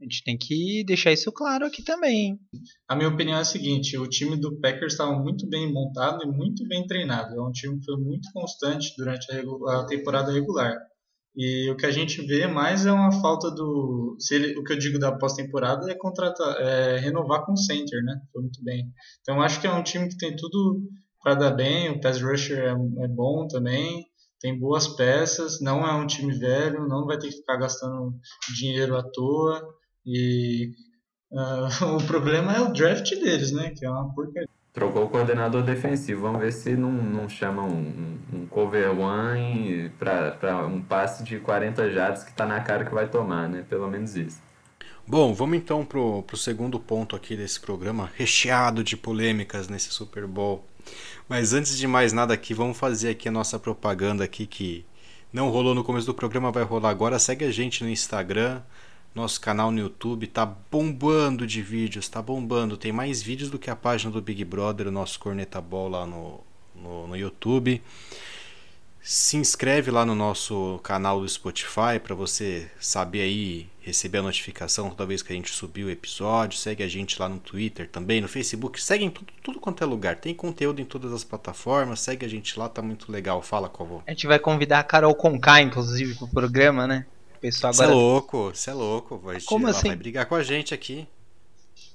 [0.00, 2.40] A gente tem que deixar isso claro aqui também.
[2.88, 6.26] A minha opinião é a seguinte: o time do Packers estava muito bem montado e
[6.26, 7.34] muito bem treinado.
[7.34, 10.74] É um time que foi muito constante durante a, a temporada regular.
[11.36, 14.16] E o que a gente vê mais é uma falta do.
[14.18, 18.02] Se ele, o que eu digo da pós-temporada é contratar, é renovar com o center,
[18.02, 18.20] né?
[18.32, 18.92] Foi muito bem.
[19.20, 20.82] Então acho que é um time que tem tudo
[21.22, 21.90] para dar bem.
[21.90, 22.70] O pass rusher é,
[23.04, 27.36] é bom também tem boas peças, não é um time velho, não vai ter que
[27.36, 28.14] ficar gastando
[28.56, 29.62] dinheiro à toa.
[30.04, 30.70] E
[31.30, 33.70] uh, o problema é o draft deles, né?
[33.76, 34.48] Que é uma porcaria.
[34.72, 36.22] Trocou o coordenador defensivo.
[36.22, 41.90] Vamos ver se não, não chama um, um cover one para um passe de 40
[41.90, 43.64] jardas que está na cara que vai tomar, né?
[43.68, 44.40] Pelo menos isso.
[45.06, 50.24] Bom, vamos então pro, pro segundo ponto aqui desse programa, recheado de polêmicas nesse Super
[50.24, 50.64] Bowl.
[51.28, 54.86] Mas antes de mais nada aqui, vamos fazer aqui a nossa propaganda aqui que
[55.32, 57.18] não rolou no começo do programa, vai rolar agora.
[57.18, 58.62] Segue a gente no Instagram,
[59.14, 62.76] nosso canal no YouTube tá bombando de vídeos, tá bombando.
[62.76, 66.06] Tem mais vídeos do que a página do Big Brother, o nosso Corneta Ball lá
[66.06, 66.40] no,
[66.74, 67.82] no, no YouTube.
[69.02, 74.90] Se inscreve lá no nosso canal do Spotify para você saber aí, receber a notificação
[74.90, 76.58] toda vez que a gente subir o episódio.
[76.58, 78.80] Segue a gente lá no Twitter também, no Facebook.
[78.80, 80.16] Segue em tudo, tudo quanto é lugar.
[80.16, 82.00] Tem conteúdo em todas as plataformas.
[82.00, 83.40] Segue a gente lá, tá muito legal.
[83.40, 84.02] Fala, Covô.
[84.06, 87.06] A gente vai convidar a Carol Conká, inclusive, pro programa, né?
[87.40, 87.88] Pessoal agora.
[87.88, 89.18] Você é louco, você é louco.
[89.18, 89.88] Vai, Como ela assim?
[89.88, 91.06] vai brigar com a gente aqui.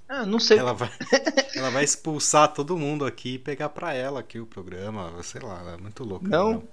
[0.08, 0.58] Ah, não sei.
[0.58, 0.90] Ela vai,
[1.56, 5.22] ela vai expulsar todo mundo aqui e pegar pra ela aqui o programa.
[5.24, 6.28] Sei lá, ela é muito louca.
[6.28, 6.54] Não?
[6.54, 6.64] não?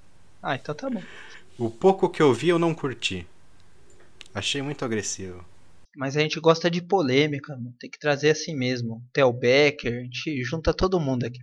[0.43, 1.03] Ah, então tá bom.
[1.59, 3.27] O pouco que eu vi eu não curti.
[4.35, 5.45] Achei muito agressivo.
[5.97, 7.75] Mas a gente gosta de polêmica, mano.
[7.79, 9.03] tem que trazer assim mesmo.
[9.13, 11.39] Theo Becker, a gente junta todo mundo aqui.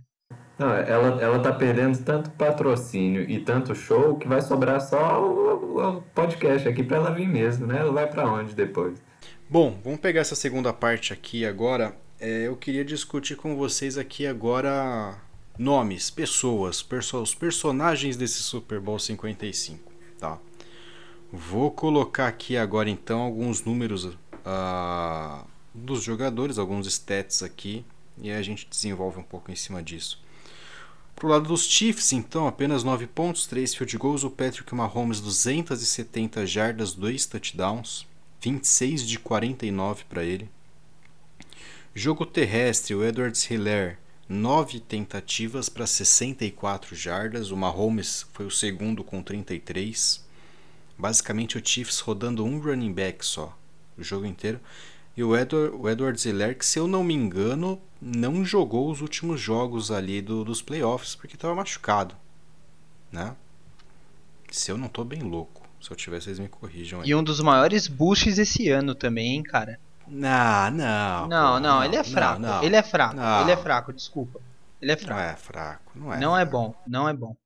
[0.60, 5.96] Não, ela, ela tá perdendo tanto patrocínio e tanto show que vai sobrar só o,
[5.96, 7.78] o podcast aqui para ela vir mesmo, né?
[7.78, 9.00] Ela vai para onde depois?
[9.48, 11.96] Bom, vamos pegar essa segunda parte aqui agora.
[12.20, 15.16] É, eu queria discutir com vocês aqui agora
[15.58, 20.38] nomes, pessoas, perso os personagens desse Super Bowl 55, tá?
[21.32, 27.82] Vou colocar aqui agora então alguns números uh, dos jogadores, alguns stats aqui,
[28.20, 30.22] e a gente desenvolve um pouco em cima disso.
[31.20, 34.24] Pro lado dos Chiefs, então, apenas 9 pontos, 3 field goals.
[34.24, 38.06] O Patrick Mahomes, 270 jardas, 2 touchdowns,
[38.40, 40.48] 26 de 49 para ele.
[41.94, 47.50] Jogo terrestre, o Edwards Hiller, 9 tentativas para 64 jardas.
[47.50, 50.24] O Mahomes foi o segundo com 33.
[50.96, 53.54] Basicamente, o Chiefs rodando um running back só
[53.98, 54.58] o jogo inteiro.
[55.14, 59.00] E o Edward, o Edward Zeller, que se eu não me engano, não jogou os
[59.00, 62.16] últimos jogos ali do, dos playoffs porque estava machucado,
[63.12, 63.34] né?
[64.50, 65.68] Se eu não tô bem louco.
[65.80, 67.08] Se eu tiver, vocês me corrijam aí.
[67.08, 69.80] E um dos maiores boosts esse ano também, hein, cara?
[70.06, 71.28] Não, não.
[71.28, 72.40] Não, pô, não, ele é fraco.
[72.40, 73.16] Não, não, ele é fraco.
[73.16, 73.42] Não.
[73.42, 74.40] Ele é fraco, desculpa.
[74.82, 75.20] Ele é fraco.
[75.20, 76.16] Não é fraco, não é.
[76.18, 76.36] Não fraco.
[76.36, 77.36] é bom, não é bom.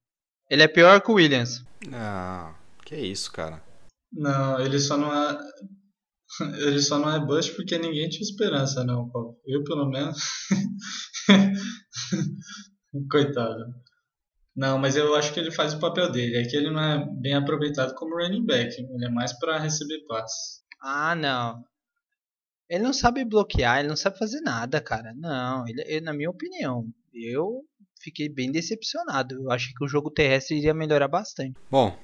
[0.49, 1.64] Ele é pior que o Williams.
[1.87, 3.62] Não, que isso, cara.
[4.12, 5.38] Não, ele só não é.
[6.59, 9.38] Ele só não é bust porque ninguém tinha esperança, não, Paulo.
[9.47, 10.18] Eu, pelo menos.
[13.11, 13.75] Coitado.
[14.57, 16.37] Não, mas eu acho que ele faz o papel dele.
[16.37, 18.81] É que ele não é bem aproveitado como running back.
[18.81, 20.62] Ele é mais para receber passes.
[20.81, 21.64] Ah, não.
[22.68, 25.12] Ele não sabe bloquear, ele não sabe fazer nada, cara.
[25.14, 27.64] Não, ele, ele, na minha opinião, eu
[28.01, 29.35] fiquei bem decepcionado.
[29.35, 31.55] Eu acho que o jogo terrestre iria melhorar bastante.
[31.70, 31.97] Bom,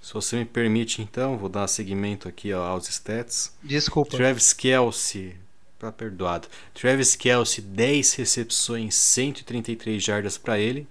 [0.00, 3.54] se você me permite, então, vou dar seguimento aqui aos stats.
[3.62, 4.16] Desculpa.
[4.16, 5.36] Travis Kelsey,
[5.78, 6.48] tá perdoado.
[6.72, 10.88] Travis Kelsey, 10 recepções, 133 jardas para ele.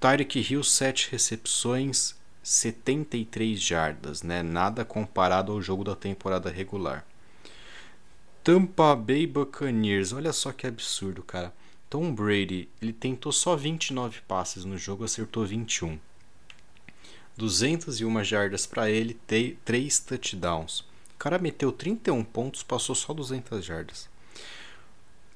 [0.00, 4.42] Tyreek Hill, 7 recepções, 73 jardas, né?
[4.42, 7.04] Nada comparado ao jogo da temporada regular.
[8.42, 11.52] Tampa Bay Buccaneers, olha só que absurdo, cara.
[11.90, 15.98] Tom Brady, ele tentou só 29 passes no jogo, acertou 21.
[17.38, 19.16] 201 jardas para ele,
[19.64, 20.80] 3 touchdowns.
[20.80, 24.08] O cara meteu 31 pontos, passou só 200 jardas.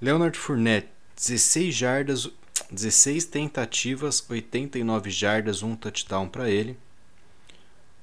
[0.01, 2.29] Leonard Fournette, 16 jardas,
[2.71, 6.77] 16 tentativas, 89 jardas, 1 touchdown para ele.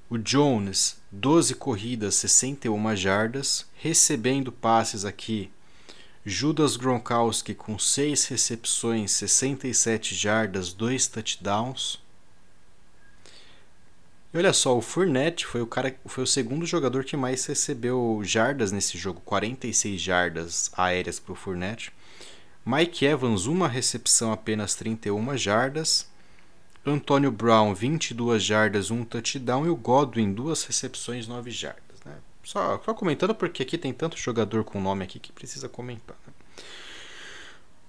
[0.09, 5.51] O Jones, 12 corridas, 61 jardas, recebendo passes aqui.
[6.25, 11.99] Judas Gronkowski com 6 recepções, 67 jardas, 2 touchdowns.
[14.31, 18.21] E olha só, o Fournette foi o cara, foi o segundo jogador que mais recebeu
[18.23, 21.91] jardas nesse jogo, 46 jardas aéreas para o Fournette.
[22.63, 26.07] Mike Evans, uma recepção apenas 31 jardas.
[26.85, 29.65] Antônio Brown, 22 jardas, um touchdown.
[29.65, 31.97] E o Godwin, duas recepções, 9 jardas.
[32.05, 32.13] Né?
[32.43, 36.15] Só, só comentando porque aqui tem tanto jogador com nome aqui que precisa comentar.
[36.27, 36.33] Né?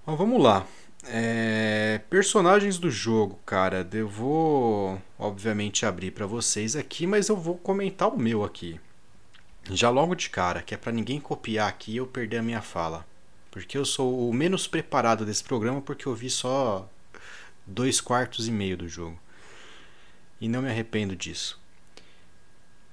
[0.05, 0.65] Bom, vamos lá.
[1.03, 3.87] É, personagens do jogo, cara.
[3.91, 8.79] Eu vou, obviamente, abrir para vocês aqui, mas eu vou comentar o meu aqui.
[9.69, 12.61] Já logo de cara, que é para ninguém copiar aqui e eu perder a minha
[12.61, 13.05] fala.
[13.49, 16.89] Porque eu sou o menos preparado desse programa porque eu vi só
[17.65, 19.19] dois quartos e meio do jogo.
[20.39, 21.59] E não me arrependo disso.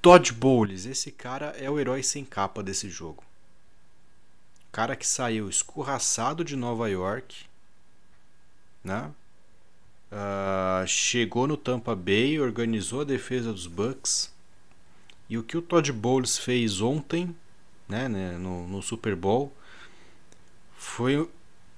[0.03, 3.25] Todd Bowles, esse cara é o herói sem capa desse jogo.
[4.71, 7.48] Cara que saiu escorraçado de Nova York,
[8.83, 9.11] né?
[10.11, 14.33] Uh, chegou no Tampa Bay, organizou a defesa dos Bucks.
[15.29, 17.35] E o que o Todd Bowles fez ontem,
[17.87, 19.53] né, né no, no Super Bowl,
[20.77, 21.29] foi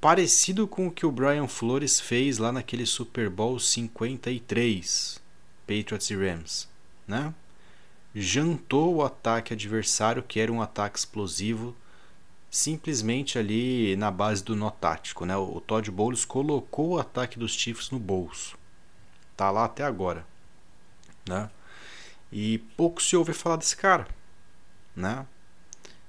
[0.01, 5.21] parecido com o que o Brian Flores fez lá naquele Super Bowl 53,
[5.67, 6.69] Patriots e Rams,
[7.07, 7.35] né?
[8.15, 11.77] Jantou o ataque adversário, que era um ataque explosivo,
[12.51, 15.37] simplesmente ali na base do nó tático, né?
[15.37, 18.59] O Todd Bowles colocou o ataque dos Chiefs no bolso.
[19.37, 20.27] Tá lá até agora,
[21.29, 21.49] né?
[22.33, 24.07] E pouco se ouve falar desse cara,
[24.95, 25.27] né?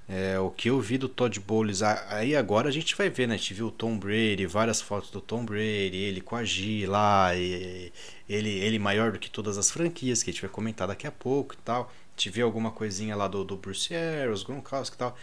[0.08, 3.34] É, o que eu vi do Todd Bowles, aí agora a gente vai ver, né?
[3.34, 6.86] A gente viu o Tom Brady, várias fotos do Tom Brady, ele com a G
[6.86, 7.92] lá, ele,
[8.28, 11.54] ele maior do que todas as franquias, que a gente vai comentar daqui a pouco
[11.54, 11.84] e tal.
[11.84, 15.16] A gente viu alguma coisinha lá do, do Bruce Arians, Gronkowski e tal.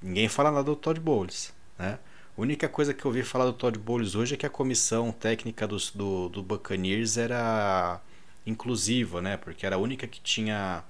[0.00, 1.98] Ninguém fala nada do Todd Bowles, né?
[2.36, 5.10] A única coisa que eu ouvi falar do Todd Bowles hoje é que a comissão
[5.10, 8.00] técnica do, do, do Buccaneers era
[8.46, 9.36] inclusiva, né?
[9.36, 10.84] Porque era a única que tinha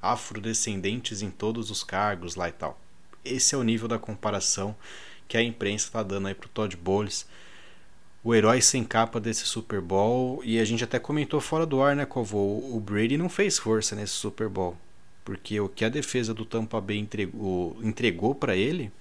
[0.00, 2.80] afrodescendentes em todos os cargos lá e tal.
[3.22, 4.74] Esse é o nível da comparação
[5.28, 7.26] que a imprensa está dando aí pro Todd Bowles,
[8.22, 10.42] o herói sem capa desse Super Bowl.
[10.42, 12.38] E a gente até comentou fora do ar, né, Covo?
[12.74, 14.76] O Brady não fez força nesse Super Bowl.
[15.24, 18.92] Porque o que a defesa do Tampa Bay entregou, entregou para ele,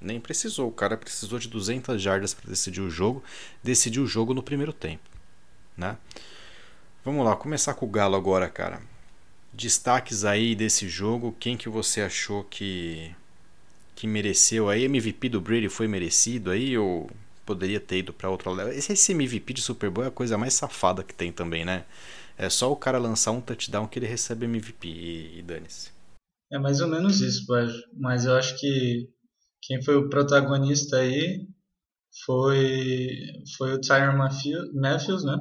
[0.00, 0.68] nem precisou.
[0.68, 3.22] O cara precisou de 200 jardas para decidir o jogo.
[3.62, 5.02] Decidiu o jogo no primeiro tempo.
[5.76, 5.96] Né?
[7.04, 8.80] Vamos lá, começar com o Galo agora, cara.
[9.52, 11.36] Destaques aí desse jogo.
[11.38, 13.14] Quem que você achou que,
[13.94, 14.84] que mereceu aí?
[14.84, 17.10] MVP do Brady foi merecido aí ou
[17.44, 18.74] poderia ter ido para outra?
[18.74, 21.84] Esse, esse MVP de Super Bowl é a coisa mais safada que tem também, né?
[22.42, 25.90] É só o cara lançar um touchdown que ele recebe MVP e, e dane-se.
[26.50, 27.44] É mais ou menos isso,
[27.98, 29.10] mas eu acho que
[29.60, 31.46] quem foi o protagonista aí
[32.24, 33.10] foi,
[33.58, 35.36] foi o Tyron Matthews, né?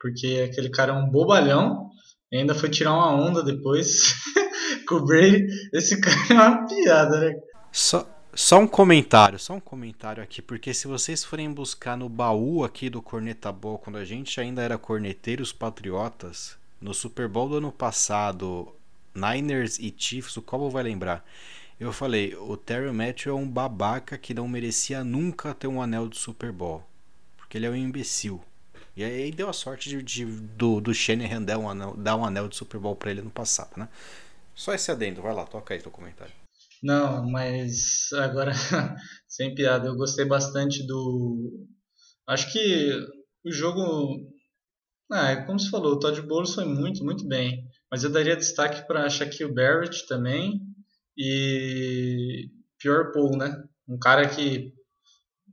[0.00, 1.88] Porque aquele cara é um bobalhão
[2.32, 4.14] e ainda foi tirar uma onda depois
[4.88, 5.46] com o Brady.
[5.72, 7.40] Esse cara é uma piada, né?
[7.70, 8.04] Só,
[8.36, 12.90] só um comentário, só um comentário aqui, porque se vocês forem buscar no baú aqui
[12.90, 17.72] do Corneta Boa, quando a gente ainda era corneteiros patriotas, no Super Bowl do ano
[17.72, 18.74] passado,
[19.14, 21.24] Niners e Chiefs, o Cobo vai lembrar.
[21.78, 26.08] Eu falei, o Terry Matthew é um babaca que não merecia nunca ter um anel
[26.08, 26.84] do Super Bowl.
[27.36, 28.40] Porque ele é um imbecil.
[28.96, 32.24] E aí deu a sorte de, de do, do Shanahan dar um, anel, dar um
[32.24, 33.88] anel de Super Bowl pra ele no passado, né?
[34.54, 36.43] Só esse adendo, vai lá, toca aí teu comentário.
[36.84, 38.52] Não, mas agora,
[39.26, 41.66] sem piada, eu gostei bastante do.
[42.26, 42.90] Acho que
[43.42, 44.20] o jogo.
[45.10, 47.64] Ah, é como você falou, o Todd Bowles foi muito, muito bem.
[47.90, 50.60] Mas eu daria destaque para Shaquille Barrett também
[51.16, 52.50] e
[52.82, 53.64] Pure Paul, né?
[53.88, 54.70] Um cara que.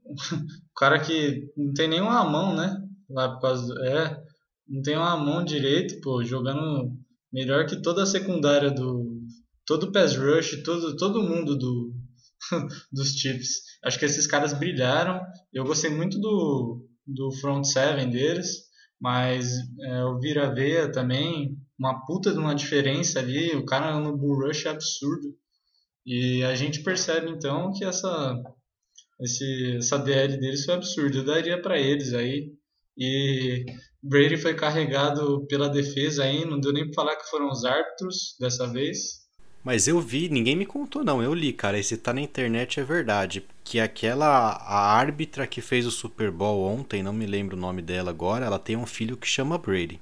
[0.33, 2.77] um cara que não tem nenhuma mão, né?
[3.09, 3.81] Lá por causa do.
[3.85, 4.21] É,
[4.67, 6.91] não tem uma mão direito, pô, jogando
[7.31, 9.20] melhor que toda a secundária do,
[9.65, 11.93] todo o pass rush, todo, todo mundo do,
[12.91, 13.61] dos Chiefs.
[13.83, 15.19] Acho que esses caras brilharam.
[15.53, 18.69] Eu gostei muito do, do front seven deles,
[18.99, 23.55] mas é, o Vira-Veia também, uma puta de uma diferença ali.
[23.55, 25.35] O cara no bull rush é absurdo.
[26.05, 28.35] E a gente percebe então que essa,
[29.19, 31.17] esse, essa DL deles foi absurda.
[31.17, 32.51] Eu daria para eles aí.
[32.97, 33.65] E
[34.03, 38.35] Brady foi carregado pela defesa aí, não deu nem para falar que foram os árbitros
[38.39, 39.20] dessa vez.
[39.63, 42.83] Mas eu vi, ninguém me contou não, eu li, cara, esse tá na internet é
[42.83, 47.59] verdade, que aquela a árbitra que fez o Super Bowl ontem, não me lembro o
[47.59, 50.01] nome dela agora, ela tem um filho que chama Brady.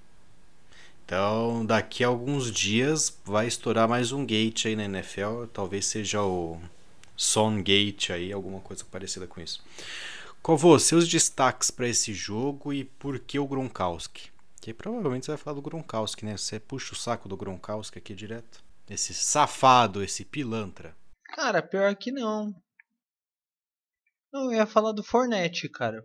[1.05, 6.21] Então, daqui a alguns dias vai estourar mais um gate aí na NFL, talvez seja
[6.23, 6.61] o
[7.17, 9.61] Son Gate aí, alguma coisa parecida com isso.
[10.41, 14.29] Vão seus destaques para esse jogo e por que o Gronkowski?
[14.61, 16.37] Que provavelmente você vai falar do Gronkowski, né?
[16.37, 18.68] Você puxa o saco do Gronkowski aqui direto.
[18.89, 20.95] Esse safado, esse pilantra.
[21.25, 22.53] Cara, pior que não.
[24.33, 26.03] Não, eu ia falar do Fornette, cara.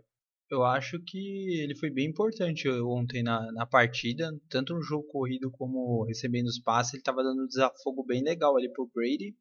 [0.51, 5.49] Eu acho que ele foi bem importante ontem na, na partida, tanto no jogo corrido
[5.49, 9.35] como recebendo os passes, ele estava dando um desafogo bem legal ali pro Brady.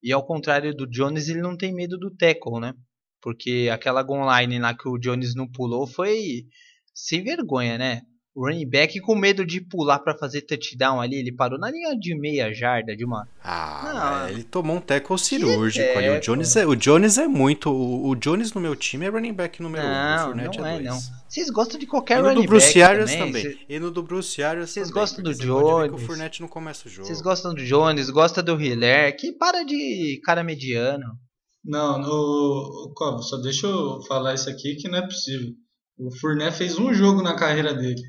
[0.00, 2.72] E ao contrário do Jones, ele não tem medo do tackle, né?
[3.20, 4.02] Porque aquela
[4.40, 6.46] line lá que o Jones não pulou foi
[6.94, 8.02] sem vergonha, né?
[8.32, 11.98] O running back com medo de pular para fazer touchdown ali, ele parou na linha
[11.98, 13.28] de meia jarda de uma.
[13.42, 16.10] Ah, não, ele tomou um tackle cirúrgico ali.
[16.10, 17.70] O Jones, é, o Jones é muito.
[17.70, 19.88] O, o, Jones no meu time é running back número 1.
[19.88, 20.98] Um, não, não é, é não.
[21.28, 23.42] Vocês gostam de qualquer e no running do Bruce back Arias também.
[23.42, 23.66] também.
[23.68, 25.92] E no do Bruce Arias Vocês também, gostam do Jones.
[25.92, 27.08] o Fournette não começa o jogo.
[27.08, 31.18] Vocês gostam do Jones, gostam do Hiller, que para de cara mediano.
[31.64, 32.92] Não, no.
[32.94, 33.22] Como?
[33.22, 35.50] Só deixa eu falar isso aqui que não é possível.
[35.98, 38.00] O Fournette fez um jogo na carreira dele.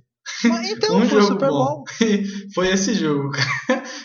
[0.69, 1.57] Então, um foi jogo Super bom.
[1.57, 1.83] Bowl.
[2.53, 3.31] Foi esse jogo.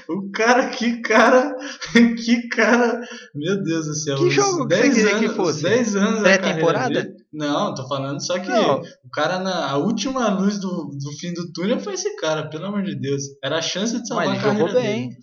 [0.09, 1.55] O cara, que cara,
[2.25, 3.01] que cara,
[3.35, 4.17] meu Deus do céu.
[4.17, 5.57] Que jogo que 10 você queria que anos, fosse?
[5.59, 7.15] os 10 anos da Pré-temporada?
[7.33, 8.81] Não, tô falando só que Não.
[9.05, 12.67] o cara, na a última luz do, do fim do túnel foi esse cara, pelo
[12.67, 13.23] amor de Deus.
[13.45, 15.09] Era a chance de salvar Mas a ele carreira jogou bem.
[15.11, 15.21] dele.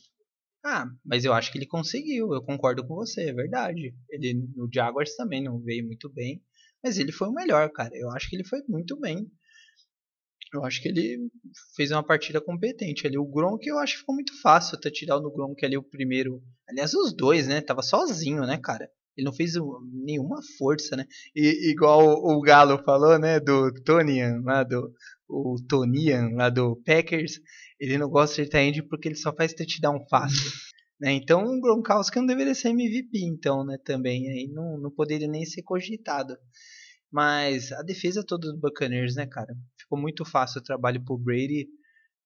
[0.66, 3.94] Ah, mas eu acho que ele conseguiu, eu concordo com você, é verdade.
[4.10, 6.42] Ele no Jaguars também não veio muito bem,
[6.84, 7.92] mas ele foi o melhor, cara.
[7.94, 9.28] Eu acho que ele foi muito bem.
[10.54, 11.30] Eu acho que ele
[11.76, 13.18] fez uma partida competente ali.
[13.18, 16.44] O Gronk eu acho que ficou muito fácil até tirar no Gronk ali o primeiro.
[16.70, 17.60] Aliás, os dois, né?
[17.60, 18.88] Tava sozinho, né, cara?
[19.18, 19.54] Ele não fez
[19.92, 21.06] nenhuma força, né?
[21.36, 23.40] E, igual o, Galo falou, né?
[23.40, 24.94] Do Tonian, lá do.
[25.28, 27.40] O Tonian, lá do Packers.
[27.80, 30.38] Ele não gosta de tight porque ele só faz touchdown fácil.
[31.00, 31.14] né?
[31.14, 33.78] Então o Gronkowski não deveria ser MVP, então, né?
[33.84, 34.30] Também.
[34.30, 36.38] Aí não, não poderia nem ser cogitado.
[37.12, 39.56] Mas a defesa toda do Buccaneers, né, cara?
[39.94, 41.68] Ficou muito fácil o trabalho pro Brady.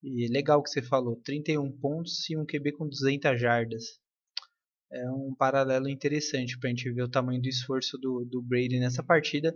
[0.01, 3.83] E legal que você falou, 31 pontos e um QB com 200 jardas.
[4.89, 9.03] É um paralelo interessante pra gente ver o tamanho do esforço do, do Brady nessa
[9.03, 9.53] partida.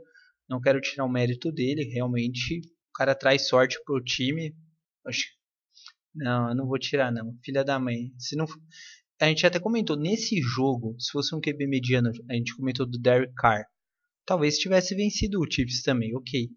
[0.49, 2.59] Não quero tirar o mérito dele, realmente.
[2.89, 4.53] O cara traz sorte pro time.
[6.13, 7.33] Não, eu não vou tirar não.
[7.45, 8.11] Filha da mãe.
[8.17, 8.45] Se não...
[9.21, 12.99] A gente até comentou, nesse jogo, se fosse um QB mediano, a gente comentou do
[12.99, 13.63] Derek Carr
[14.25, 16.49] talvez tivesse vencido o Chiefs também, ok.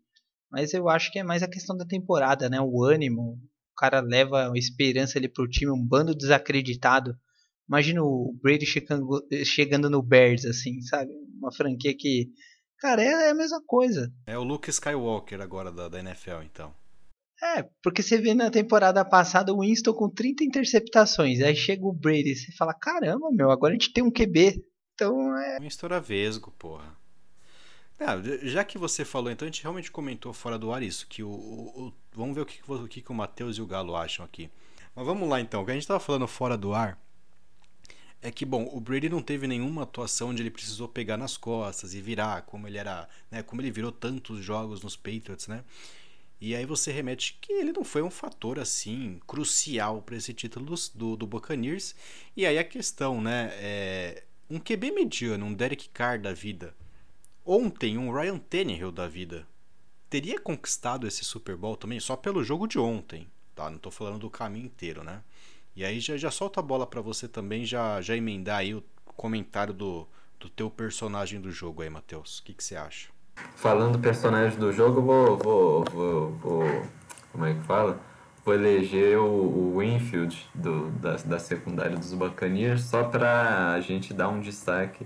[0.54, 2.60] Mas eu acho que é mais a questão da temporada, né?
[2.60, 3.32] O ânimo,
[3.72, 7.12] o cara leva a esperança ali pro time, um bando desacreditado.
[7.68, 11.12] Imagina o Brady chegando, chegando no Bears, assim, sabe?
[11.40, 12.28] Uma franquia que,
[12.78, 14.12] cara, é, é a mesma coisa.
[14.28, 16.72] É o Luke Skywalker agora da, da NFL, então.
[17.42, 21.92] É, porque você vê na temporada passada o Winston com 30 interceptações, aí chega o
[21.92, 24.62] Brady e você fala, caramba, meu, agora a gente tem um QB.
[24.94, 25.58] Então é.
[25.60, 26.96] Um estoura vesgo, porra.
[27.98, 31.22] Ah, já que você falou, então a gente realmente comentou fora do ar isso, que
[31.22, 34.24] o, o- o- vamos ver o que, o que o Matheus e o Galo acham
[34.24, 34.50] aqui.
[34.94, 36.98] Mas vamos lá então, o que a gente estava falando fora do ar
[38.22, 41.92] é que, bom, o Brady não teve nenhuma atuação onde ele precisou pegar nas costas
[41.94, 45.62] e virar, como ele era, né, como ele virou tantos jogos nos Patriots, né?
[46.40, 50.74] E aí você remete que ele não foi um fator assim crucial para esse título
[50.94, 51.94] do, do Buccaneers.
[52.36, 56.74] E aí a questão, né, é um QB mediano, um Derek Carr da vida,
[57.44, 59.46] ontem um Ryan Tannehill da vida
[60.08, 63.68] teria conquistado esse Super Bowl também só pelo jogo de ontem, tá?
[63.68, 65.22] Não tô falando do caminho inteiro, né?
[65.74, 68.84] E aí já, já solta a bola para você também já já emendar aí o
[69.16, 70.06] comentário do,
[70.38, 72.38] do teu personagem do jogo aí, Matheus.
[72.38, 73.08] O que, você acha?
[73.56, 76.82] Falando do personagem do jogo, vou, vou, vou, vou-
[77.32, 78.00] Como é que fala?
[78.44, 84.12] Vou eleger o, o Winfield do, da, da secundária dos Buccaneers só pra a gente
[84.14, 85.04] dar um destaque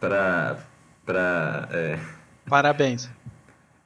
[0.00, 0.64] pra.
[1.06, 1.98] Pra é,
[2.48, 3.10] Parabéns.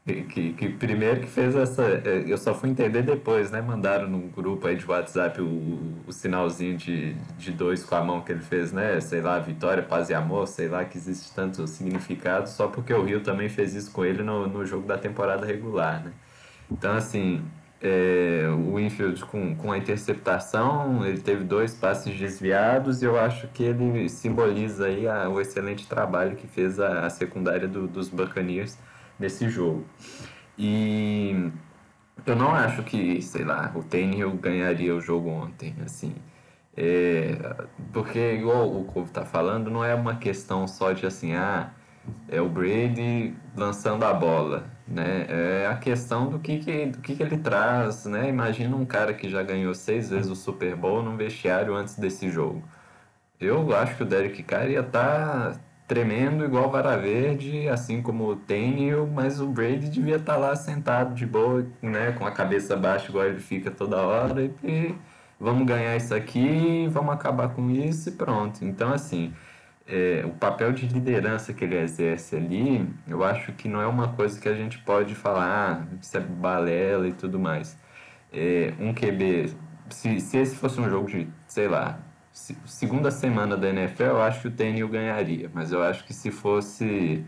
[0.07, 1.83] que, que, primeiro que fez essa.
[2.05, 3.61] é, Eu só fui entender depois, né?
[3.61, 8.03] Mandaram no grupo aí de WhatsApp o, o, o sinalzinho de, de dois com a
[8.05, 9.01] mão que ele fez, né?
[9.01, 13.05] Sei lá, vitória, paz e amor, sei lá, que existe tanto significado, só porque o
[13.05, 16.12] Rio também fez isso com ele no, no jogo da temporada regular, né?
[16.71, 17.43] Então, assim,
[17.83, 23.49] é, o Winfield com, com a interceptação, ele teve dois passes desviados e eu acho
[23.49, 28.09] que ele simboliza aí a- o excelente trabalho que fez a, a secundária do- dos
[28.09, 28.78] Buccaneers
[29.18, 29.85] nesse jogo.
[30.59, 31.51] E
[32.26, 36.14] eu não acho que, sei lá, o Tannehill ganharia o jogo ontem, assim.
[36.76, 37.37] É,
[37.93, 41.70] porque, igual o Couve tá falando, não é uma questão só de assim, ah,
[42.28, 45.26] é o Brady lançando a bola, né?
[45.28, 48.28] É a questão do que, que, do que, que ele traz, né?
[48.28, 52.28] Imagina um cara que já ganhou seis vezes o Super Bowl num vestiário antes desse
[52.30, 52.62] jogo.
[53.41, 55.61] Eu acho que o Derek Carr ia estar
[55.91, 61.14] tremendo igual vara verde, assim como o Tannehill, mas o Brady devia estar lá sentado
[61.14, 64.95] de boa, né, com a cabeça baixa igual ele fica toda hora e
[65.38, 68.64] vamos ganhar isso aqui, vamos acabar com isso e pronto.
[68.64, 69.32] Então assim,
[69.87, 74.09] é, o papel de liderança que ele exerce ali, eu acho que não é uma
[74.14, 77.76] coisa que a gente pode falar, ah, isso é balela e tudo mais.
[78.33, 79.55] É, um QB,
[79.91, 82.01] se, se esse fosse um jogo de, sei lá,
[82.33, 86.31] segunda semana da NFL, eu acho que o Tenniel ganharia, mas eu acho que se
[86.31, 87.24] fosse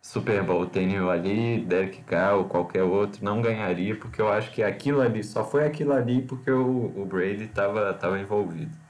[0.00, 4.52] Super Bowl, o Tenniel ali, Derek Carr ou qualquer outro, não ganharia, porque eu acho
[4.52, 8.85] que aquilo ali, só foi aquilo ali porque o, o Brady estava tava envolvido.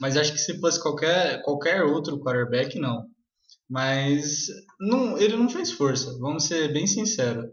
[0.00, 3.06] Mas acho que se fosse qualquer, qualquer outro quarterback, não.
[3.68, 4.46] Mas
[4.80, 7.46] não, ele não fez força, vamos ser bem sinceros.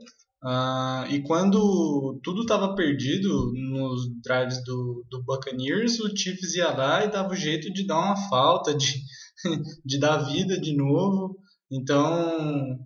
[0.43, 7.05] Uh, e quando tudo estava perdido nos drives do, do Buccaneers, o Chiefs ia lá
[7.05, 9.01] e dava o jeito de dar uma falta, de,
[9.86, 11.38] de dar vida de novo.
[11.72, 12.80] Então,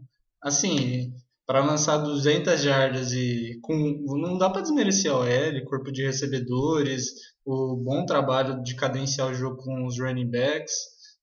[0.43, 1.13] assim,
[1.47, 7.05] para lançar 200 jardas e com não dá para desmerecer a OL, corpo de recebedores,
[7.45, 10.73] o bom trabalho de cadenciar o jogo com os running backs.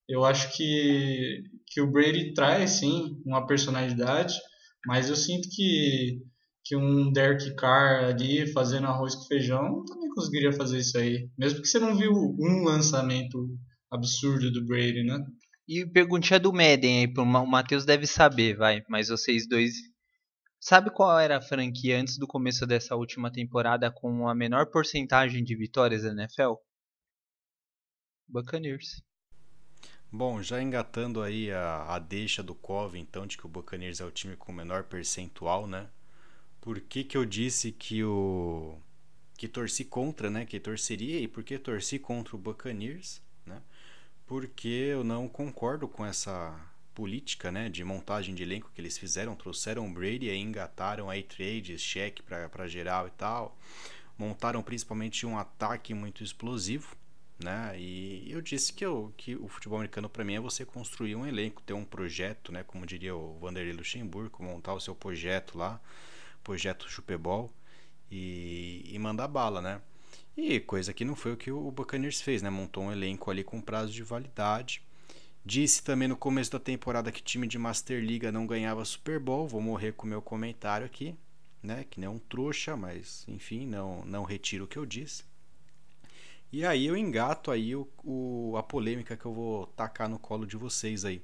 [0.09, 4.35] Eu acho que, que o Brady traz sim uma personalidade,
[4.87, 6.21] mas eu sinto que,
[6.65, 11.29] que um Derek Carr ali fazendo arroz com feijão também conseguiria fazer isso aí.
[11.39, 13.49] Mesmo que você não viu um lançamento
[13.91, 15.19] absurdo do Brady, né?
[15.69, 19.73] E perguntinha do Madden aí, o Matheus deve saber, vai, mas vocês dois
[20.65, 25.43] Sabe qual era a franquia antes do começo dessa última temporada com a menor porcentagem
[25.43, 26.53] de vitórias da NFL?
[28.29, 29.03] Buccaneers.
[30.09, 34.05] Bom, já engatando aí a, a deixa do Cove, então, de que o Buccaneers é
[34.05, 35.91] o time com menor percentual, né?
[36.61, 38.79] Por que, que eu disse que o
[39.37, 40.47] que torci contra, né?
[40.47, 43.61] Que torceria e por que torci contra o Buccaneers, né?
[44.29, 49.35] Porque eu não concordo com essa política né, de montagem de elenco que eles fizeram,
[49.35, 53.57] trouxeram o Brady e engataram aí trades, cheque para geral e tal,
[54.19, 56.97] montaram principalmente um ataque muito explosivo,
[57.43, 57.75] né?
[57.79, 61.27] E eu disse que, eu, que o futebol americano para mim é você construir um
[61.27, 62.63] elenco, ter um projeto, né?
[62.63, 65.81] Como diria o Vanderlei Luxemburgo, montar o seu projeto lá,
[66.45, 67.53] projeto Super Bowl
[68.11, 69.81] e, e mandar bala, né?
[70.37, 72.51] E coisa que não foi o que o Buccaneers fez, né?
[72.51, 74.83] Montou um elenco ali com prazo de validade
[75.45, 79.49] Disse também no começo da temporada que time de Master Liga não ganhava Super Bowl.
[79.49, 81.17] Vou morrer com o meu comentário aqui,
[81.61, 81.85] né?
[81.91, 85.25] Que nem um trouxa, mas enfim, não, não retiro o que eu disse.
[86.53, 90.47] E aí eu engato aí o, o, a polêmica que eu vou tacar no colo
[90.47, 91.21] de vocês aí.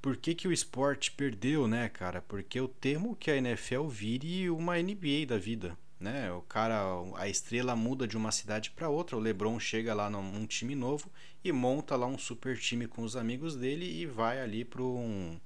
[0.00, 2.22] Por que, que o esporte perdeu, né, cara?
[2.22, 6.32] Porque eu temo que a NFL vire uma NBA da vida né?
[6.32, 6.82] O cara,
[7.16, 9.16] a estrela muda de uma cidade para outra.
[9.16, 11.10] O LeBron chega lá num time novo
[11.44, 15.38] e monta lá um super time com os amigos dele e vai ali para um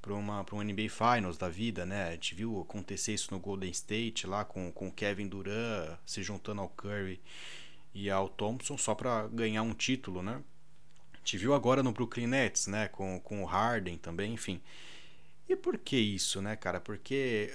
[0.00, 2.08] para uma para um NBA Finals da vida, né?
[2.08, 6.62] A gente viu acontecer isso no Golden State lá com com Kevin Durant se juntando
[6.62, 7.20] ao Curry
[7.94, 10.42] e ao Thompson só para ganhar um título, né?
[11.12, 12.88] A gente viu agora no Brooklyn Nets, né?
[12.88, 14.60] Com, com o Harden também, enfim.
[15.48, 16.80] E por que isso, né, cara?
[16.80, 17.52] Porque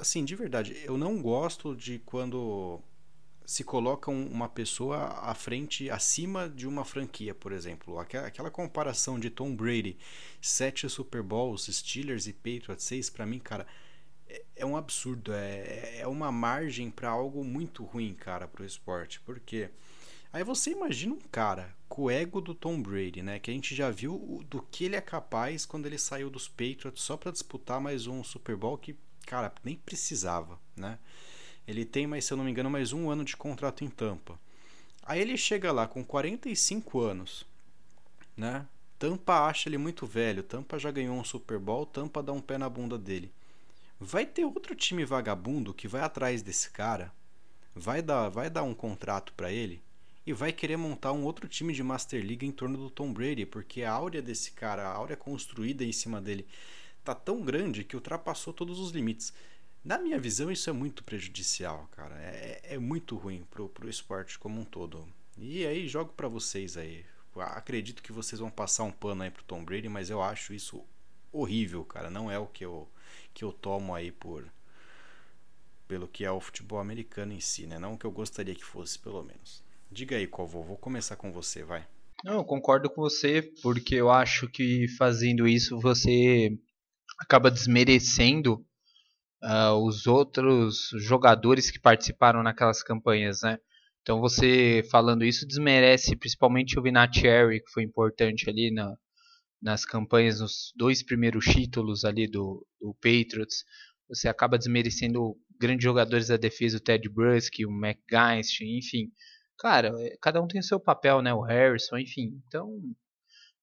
[0.00, 2.80] assim, de verdade, eu não gosto de quando
[3.44, 7.98] se coloca uma pessoa à frente, acima de uma franquia, por exemplo.
[7.98, 9.98] Aquela comparação de Tom Brady,
[10.40, 13.66] sete Super Bowls, Steelers e Patriots, seis, para mim, cara,
[14.28, 15.32] é, é um absurdo.
[15.32, 19.20] É, é uma margem para algo muito ruim, cara, pro esporte.
[19.20, 19.70] Porque
[20.32, 23.38] aí você imagina um cara com o ego do Tom Brady, né?
[23.38, 27.02] Que a gente já viu do que ele é capaz quando ele saiu dos Patriots
[27.02, 30.98] só para disputar mais um Super Bowl que cara, nem precisava, né?
[31.66, 34.38] Ele tem, mas se eu não me engano, mais um ano de contrato em Tampa.
[35.02, 37.46] Aí ele chega lá com 45 anos,
[38.36, 38.66] né?
[38.98, 40.42] Tampa acha ele muito velho.
[40.42, 43.32] Tampa já ganhou um Super Bowl, Tampa dá um pé na bunda dele.
[43.98, 47.12] Vai ter outro time vagabundo que vai atrás desse cara,
[47.74, 49.82] vai dar, vai dar um contrato para ele
[50.26, 53.44] e vai querer montar um outro time de Master League em torno do Tom Brady,
[53.44, 56.46] porque a áurea desse cara, a áurea construída em cima dele
[57.04, 59.32] tá tão grande que ultrapassou todos os limites.
[59.84, 62.14] Na minha visão, isso é muito prejudicial, cara.
[62.20, 65.06] É, é muito ruim pro, pro esporte como um todo.
[65.36, 67.04] E aí, jogo para vocês aí.
[67.36, 70.84] Acredito que vocês vão passar um pano aí pro Tom Brady, mas eu acho isso
[71.32, 72.10] horrível, cara.
[72.10, 72.88] Não é o que eu,
[73.32, 74.44] que eu tomo aí por
[75.88, 77.78] pelo que é o futebol americano em si, né?
[77.78, 79.62] Não o que eu gostaria que fosse, pelo menos.
[79.90, 80.64] Diga aí, vou.
[80.64, 81.86] Vou começar com você, vai.
[82.24, 86.56] Não, eu concordo com você, porque eu acho que fazendo isso você
[87.22, 88.64] acaba desmerecendo
[89.42, 93.58] uh, os outros jogadores que participaram naquelas campanhas, né?
[94.02, 98.96] Então você falando isso desmerece principalmente o Vinatieri, que foi importante ali na,
[99.62, 103.64] nas campanhas, nos dois primeiros títulos ali do, do Patriots.
[104.08, 109.12] Você acaba desmerecendo grandes jogadores da defesa, o Ted Bruschi, o McGuinst, enfim.
[109.56, 111.32] Cara, é, cada um tem o seu papel, né?
[111.32, 112.42] O Harrison, enfim.
[112.48, 112.68] Então,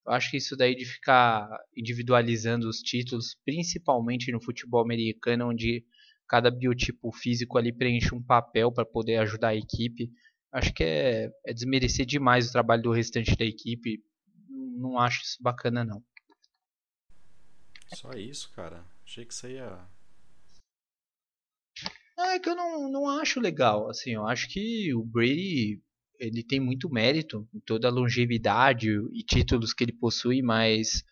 [0.10, 1.48] Eu acho que isso daí de ficar
[1.78, 5.86] individualizando os títulos, principalmente no futebol americano, onde
[6.28, 10.12] cada biotipo físico ali preenche um papel para poder ajudar a equipe,
[10.52, 14.04] acho que é, é desmerecer demais o trabalho do restante da equipe.
[14.50, 16.04] Não acho isso bacana, não.
[17.94, 18.84] Só isso, cara.
[19.06, 19.80] Achei que você ia.
[22.18, 23.88] Ah, é que eu não, não acho legal.
[23.88, 25.80] Assim, eu acho que o Brady
[26.20, 31.04] ele tem muito mérito em toda a longevidade e títulos que ele possui, mas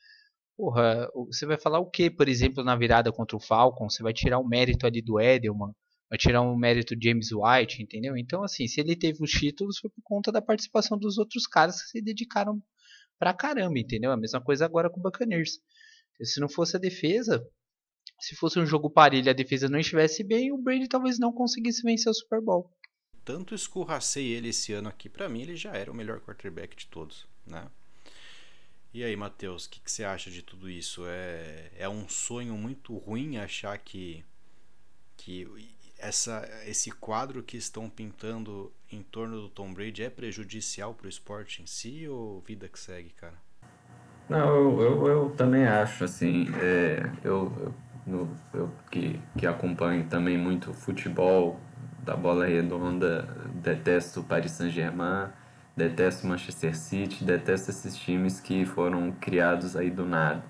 [0.58, 3.89] porra, você vai falar o que, por exemplo, na virada contra o Falcon?
[3.89, 5.72] Você vai tirar o mérito ali do Edelman,
[6.10, 8.18] vai tirar o mérito de James White, entendeu?
[8.18, 11.82] Então, assim, se ele teve os títulos foi por conta da participação dos outros caras
[11.82, 12.62] que se dedicaram
[13.20, 14.12] pra caramba, entendeu?
[14.12, 15.60] A mesma coisa agora com o Buccaneers.
[16.22, 17.45] Se não fosse a defesa,
[18.20, 21.32] se fosse um jogo parelho e a defesa não estivesse bem, o Brady talvez não
[21.32, 22.72] conseguisse vencer o Super Bowl
[23.28, 26.86] tanto escorracei ele esse ano aqui, para mim ele já era o melhor quarterback de
[26.88, 27.67] todos, né?
[28.93, 31.03] E aí, Matheus, o que, que, você acha de tudo isso?
[31.05, 34.23] É, é um sonho muito ruim achar que,
[35.17, 35.45] que
[35.99, 41.09] essa, esse quadro que estão pintando em torno do Tom Brady é prejudicial para o
[41.09, 43.36] esporte em si ou vida que segue, cara?
[44.30, 47.75] Não, eu, eu, eu também acho, assim, é, eu,
[48.07, 51.59] eu, eu que, que acompanho também muito futebol,
[52.08, 55.28] da bola redonda, detesto o Paris Saint-Germain,
[55.76, 60.41] detesto o Manchester City, detesto esses times que foram criados aí do nada.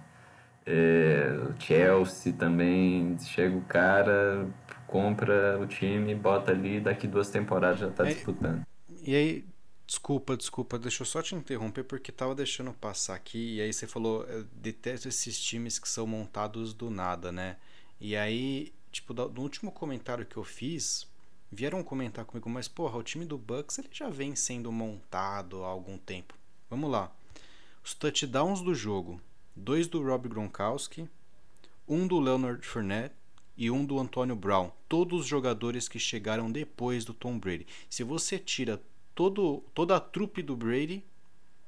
[0.63, 4.47] É, o Chelsea também, chega o cara,
[4.85, 8.61] compra o time, bota ali, daqui duas temporadas já está disputando.
[9.01, 9.45] E aí,
[9.87, 13.87] desculpa, desculpa, deixa eu só te interromper porque tava deixando passar aqui e aí você
[13.87, 17.57] falou, detesto esses times que são montados do nada, né?
[17.99, 21.06] E aí, tipo, no último comentário que eu fiz,
[21.51, 25.67] vieram comentar comigo, mas porra, o time do Bucks ele já vem sendo montado há
[25.67, 26.33] algum tempo.
[26.69, 27.11] Vamos lá.
[27.83, 29.21] Os touchdowns do jogo:
[29.55, 31.09] dois do Rob Gronkowski,
[31.87, 33.15] um do Leonard Fournette
[33.57, 34.71] e um do Antonio Brown.
[34.87, 37.65] Todos os jogadores que chegaram depois do Tom Brady.
[37.89, 38.81] Se você tira
[39.15, 41.03] todo, toda a trupe do Brady,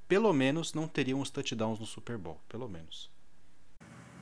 [0.08, 2.40] pelo menos não teriam os touchdowns no Super Bowl.
[2.48, 3.10] Pelo menos.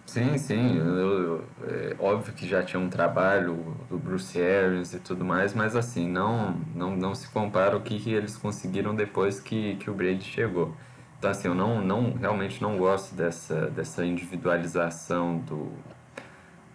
[0.08, 0.78] Sim, sim.
[0.78, 5.54] Eu, eu, é óbvio que já tinha um trabalho do Bruce Arians e tudo mais,
[5.54, 9.90] mas assim, não, não, não se compara o que, que eles conseguiram depois que, que
[9.90, 10.74] o Brady chegou.
[11.20, 15.72] Então, assim, eu não, não, realmente não gosto dessa, dessa individualização do,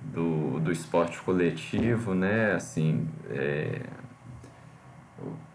[0.02, 2.52] do, do esporte coletivo, né?
[2.54, 3.80] Assim, é,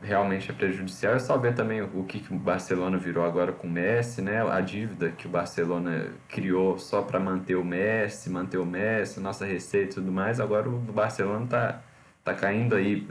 [0.01, 1.15] realmente é prejudicial.
[1.15, 4.41] É só ver também o que, que o Barcelona virou agora com o Messi, né?
[4.49, 9.45] A dívida que o Barcelona criou só para manter o Messi, manter o Messi, nossa
[9.45, 10.39] receita e tudo mais.
[10.39, 11.81] Agora o Barcelona tá,
[12.23, 13.07] tá caindo aí.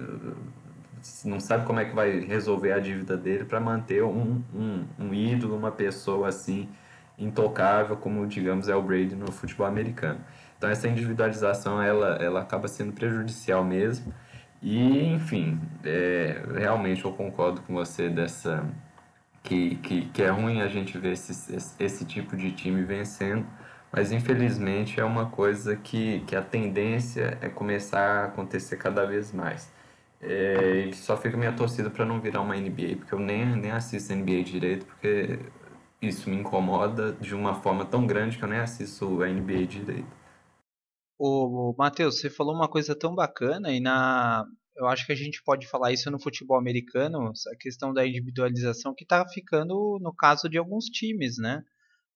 [1.24, 5.14] Não sabe como é que vai resolver a dívida dele para manter um, um, um
[5.14, 6.68] ídolo, uma pessoa assim
[7.18, 10.20] intocável, como digamos é o Brady no futebol americano.
[10.58, 14.12] Então essa individualização ela, ela acaba sendo prejudicial mesmo.
[14.62, 18.64] E, enfim, é, realmente eu concordo com você dessa.
[19.42, 23.46] Que, que, que é ruim a gente ver esse, esse, tipo de time vencendo,
[23.92, 29.32] mas infelizmente é uma coisa que, que a tendência é começar a acontecer cada vez
[29.32, 29.72] mais.
[30.20, 34.12] É, só fica minha torcida para não virar uma NBA, porque eu nem, nem assisto
[34.12, 35.38] NBA direito, porque
[36.02, 40.25] isso me incomoda de uma forma tão grande que eu nem assisto a NBA direito.
[41.18, 44.44] Ô, Matheus, você falou uma coisa tão bacana e na
[44.76, 48.94] eu acho que a gente pode falar isso no futebol americano, a questão da individualização
[48.94, 51.62] que está ficando no caso de alguns times, né?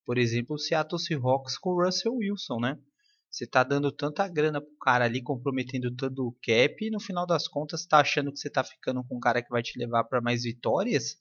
[0.04, 2.78] Por exemplo, o Seattle Seahawks com o Russell Wilson, né?
[3.30, 7.26] Você está dando tanta grana pro cara ali, comprometendo todo o cap, e no final
[7.26, 10.04] das contas está achando que você está ficando com um cara que vai te levar
[10.04, 11.16] para mais vitórias.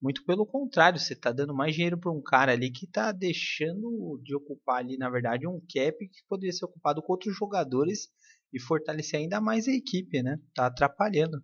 [0.00, 4.18] Muito pelo contrário, você está dando mais dinheiro para um cara ali que está deixando
[4.24, 8.08] de ocupar ali, na verdade, um cap que poderia ser ocupado com outros jogadores
[8.52, 10.38] e fortalecer ainda mais a equipe, né?
[10.54, 11.42] Tá atrapalhando.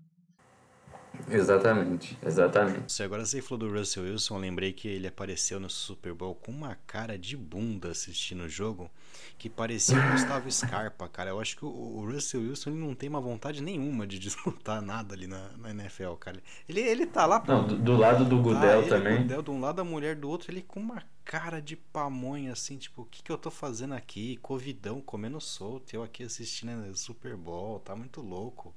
[1.28, 2.92] Exatamente, exatamente.
[2.92, 6.34] Se agora você falou do Russell Wilson, eu lembrei que ele apareceu no Super Bowl
[6.34, 8.90] com uma cara de bunda assistindo o jogo
[9.38, 11.30] que parecia o Gustavo Scarpa, cara.
[11.30, 15.14] Eu acho que o Russell Wilson ele não tem uma vontade nenhuma de disputar nada
[15.14, 16.42] ali na, na NFL, cara.
[16.68, 17.42] Ele, ele tá lá.
[17.46, 19.22] Não, do, do lado do Gudel tá, também.
[19.22, 22.78] Gudel, de um lado a mulher do outro, ele com uma cara de pamonha assim,
[22.78, 24.36] tipo, o que, que eu tô fazendo aqui?
[24.36, 28.74] Covidão comendo solto, eu aqui assistindo Super Bowl, tá muito louco.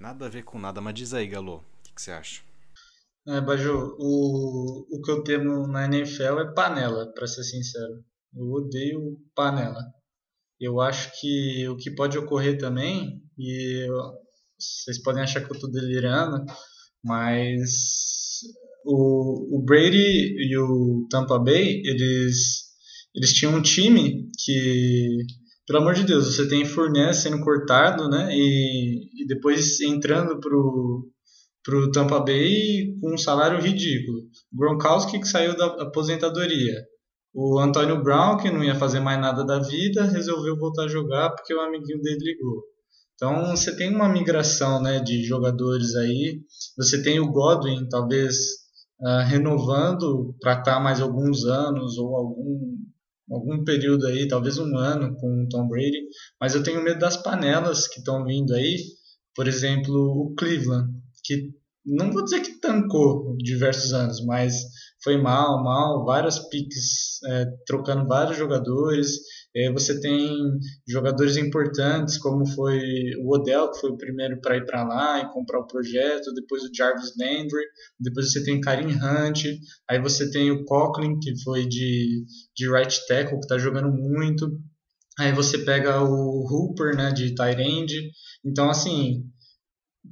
[0.00, 2.40] Nada a ver com nada, mas diz aí, Galo, o que, que, você acha?
[3.28, 8.02] É, Baju, o, o que eu temo na NFL é panela, para ser sincero.
[8.34, 9.78] Eu odeio panela.
[10.58, 13.94] Eu acho que o que pode ocorrer também, e eu,
[14.58, 16.46] vocês podem achar que eu estou delirando,
[17.04, 18.40] mas
[18.86, 22.70] o, o Brady e o Tampa Bay, eles,
[23.14, 25.18] eles tinham um time que,
[25.70, 28.28] pelo amor de Deus, você tem Fournette sendo cortado, né?
[28.32, 31.08] E, e depois entrando pro,
[31.62, 34.18] pro Tampa Bay com um salário ridículo.
[34.52, 36.74] Gronkowski que saiu da aposentadoria.
[37.32, 41.30] O Antônio Brown, que não ia fazer mais nada da vida, resolveu voltar a jogar
[41.30, 42.64] porque o amiguinho dele ligou.
[43.14, 46.40] Então você tem uma migração né, de jogadores aí.
[46.76, 48.38] Você tem o Godwin, talvez
[49.00, 52.76] uh, renovando para estar tá mais alguns anos ou algum,
[53.30, 56.00] algum período aí, talvez um ano com o Tom Brady.
[56.40, 58.76] Mas eu tenho medo das panelas que estão vindo aí.
[59.34, 60.90] Por exemplo, o Cleveland,
[61.24, 61.50] que
[61.84, 64.54] não vou dizer que tancou diversos anos, mas
[65.02, 69.08] foi mal, mal, várias piques é, trocando vários jogadores.
[69.72, 70.30] Você tem
[70.88, 72.80] jogadores importantes, como foi
[73.18, 76.62] o Odell, que foi o primeiro para ir para lá e comprar o projeto, depois
[76.62, 77.64] o Jarvis Landry,
[77.98, 79.44] depois você tem Karim Hunt,
[79.88, 82.24] aí você tem o Coughlin, que foi de,
[82.56, 84.48] de right tackle, que está jogando muito.
[85.18, 88.10] Aí você pega o Hooper, né, de end.
[88.44, 89.24] Então, assim,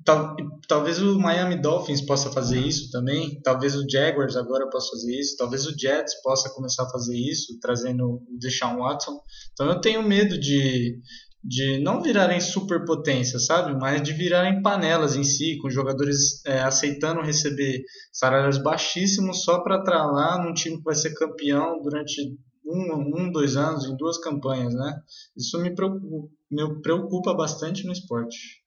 [0.04, 0.36] Tal,
[0.66, 5.36] talvez o Miami Dolphins possa fazer isso também, talvez o Jaguars agora possa fazer isso,
[5.36, 9.20] talvez o Jets possa começar a fazer isso, trazendo o Deshaun Watson.
[9.52, 10.98] Então eu tenho medo de,
[11.42, 13.74] de não virarem superpotência, sabe?
[13.78, 17.82] Mas de virarem panelas em si, com jogadores é, aceitando receber
[18.12, 22.20] salários baixíssimos só para lá num time que vai ser campeão durante
[22.64, 24.94] um, um, dois anos, em duas campanhas, né?
[25.36, 28.57] Isso me preocupa, me preocupa bastante no esporte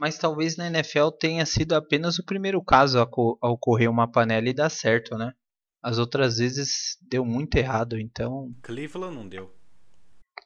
[0.00, 4.48] mas talvez na NFL tenha sido apenas o primeiro caso a, a ocorrer uma panela
[4.48, 5.34] e dar certo, né?
[5.82, 8.50] As outras vezes deu muito errado, então.
[8.62, 9.54] Cleveland não deu.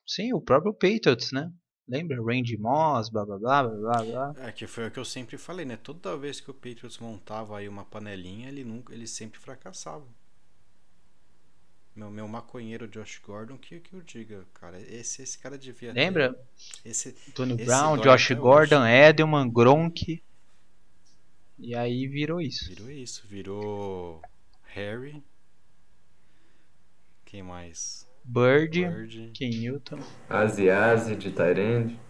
[0.05, 1.53] Sim, o próprio Patriots, né?
[1.87, 2.17] Lembra?
[2.21, 4.35] Randy Moss, blá blá blá blá blá.
[4.39, 5.77] É, que foi o que eu sempre falei, né?
[5.77, 10.07] Toda vez que o Patriots montava aí uma panelinha, ele nunca, ele sempre fracassava.
[11.95, 14.81] Meu, meu maconheiro Josh Gordon, que, que eu diga, cara.
[14.81, 15.93] Esse, esse cara devia.
[15.93, 16.35] Lembra?
[16.35, 18.91] Ter, esse, Tony esse Brown, Josh Gordon, hoje.
[18.91, 20.23] Edelman, Gronk.
[21.57, 22.69] E aí virou isso.
[22.69, 23.25] Virou isso.
[23.29, 24.21] Virou
[24.65, 25.23] Harry.
[27.25, 28.09] Quem mais?
[28.25, 28.81] Bird.
[28.85, 29.31] Bird.
[29.33, 30.01] Ken Newton.
[30.29, 32.01] Aziazi de Tyrande.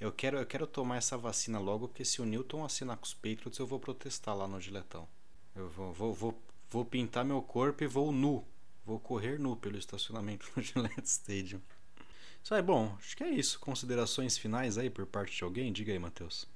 [0.00, 3.14] Eu quero, eu quero tomar essa vacina logo, porque se o Newton assinar com os
[3.14, 5.08] Patriots, eu vou protestar lá no Giletão.
[5.54, 8.44] Eu vou, vou, vou, vou pintar meu corpo e vou nu
[8.86, 11.60] Vou correr nu pelo estacionamento no Gillette Stadium.
[12.42, 13.58] Isso aí, bom, acho que é isso.
[13.58, 15.72] Considerações finais aí por parte de alguém?
[15.72, 16.48] Diga aí, Matheus.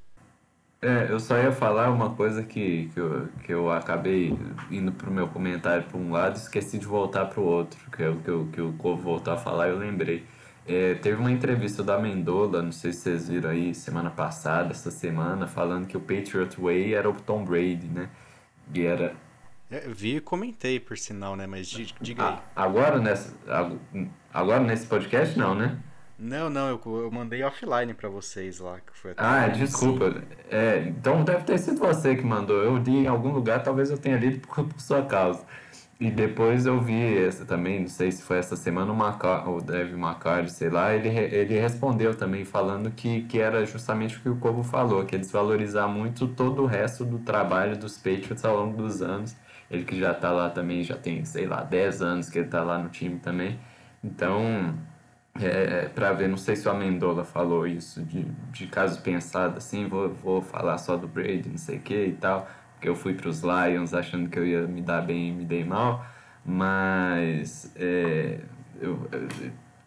[0.80, 4.34] É, eu só ia falar uma coisa que, que, eu, que eu acabei
[4.70, 8.08] indo pro meu comentário para um lado e esqueci de voltar pro outro, que é
[8.08, 10.24] o que, eu, que o Corvo voltou a falar eu lembrei.
[10.66, 14.90] É, teve uma entrevista da Mendola, não sei se vocês viram aí, semana passada, essa
[14.90, 18.08] semana, falando que o Patriot Way era o Tom Brady, né?
[18.72, 19.14] E era
[19.70, 21.46] é, vi e comentei, por sinal, né?
[21.46, 22.38] Mas diga aí.
[22.56, 23.32] Ah, agora, nessa,
[24.32, 25.78] agora nesse podcast, não, né?
[26.18, 28.78] Não, não, eu, eu mandei offline para vocês lá.
[28.80, 30.22] Que foi ah, desculpa.
[30.50, 32.56] É, então deve ter sido você que mandou.
[32.56, 35.44] Eu li em algum lugar, talvez eu tenha lido por, por sua causa.
[36.00, 39.60] E depois eu vi essa também, não sei se foi essa semana, o, Maca, o
[39.60, 44.28] Dave McCarthy, sei lá, ele, ele respondeu também falando que, que era justamente o que
[44.30, 48.56] o Corvo falou, que é desvalorizar muito todo o resto do trabalho dos Patriots ao
[48.56, 49.36] longo dos anos
[49.70, 52.62] ele que já tá lá também, já tem, sei lá, 10 anos que ele tá
[52.62, 53.58] lá no time também.
[54.02, 54.74] Então,
[55.40, 59.58] é, é para ver, não sei se o Amendola falou isso, de, de caso pensado
[59.58, 62.96] assim, vou, vou falar só do Brady, não sei o que e tal, porque eu
[62.96, 66.04] fui para os Lions achando que eu ia me dar bem e me dei mal,
[66.44, 68.40] mas é,
[68.80, 69.28] eu, eu,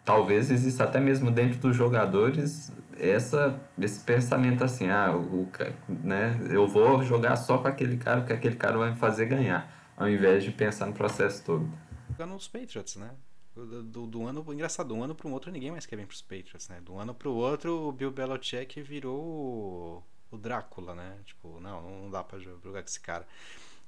[0.04, 5.48] talvez exista até mesmo dentro dos jogadores essa, esse pensamento assim, ah, o,
[5.88, 9.92] né, eu vou jogar só com aquele cara, que aquele cara vai me fazer ganhar,
[9.96, 11.68] ao invés de pensar no processo todo.
[12.10, 13.10] Jogando os Patriots, né?
[13.54, 16.14] Do, do, do ano, engraçado, um ano para o outro ninguém mais quer vir para
[16.14, 16.82] os Patriots, né?
[16.88, 21.18] Um ano para o outro o Bill Belichick virou o, o Drácula, né?
[21.24, 23.26] Tipo, não, não dá para jogar com esse cara.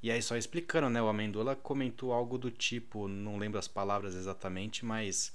[0.03, 1.03] E aí só explicando, né?
[1.03, 5.35] O Amendola comentou algo do tipo, não lembro as palavras exatamente, mas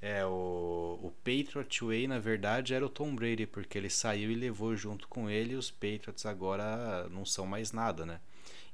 [0.00, 4.34] é, o, o Patriot Way, na verdade, era o Tom Brady, porque ele saiu e
[4.34, 8.20] levou junto com ele, e os Patriots agora não são mais nada, né?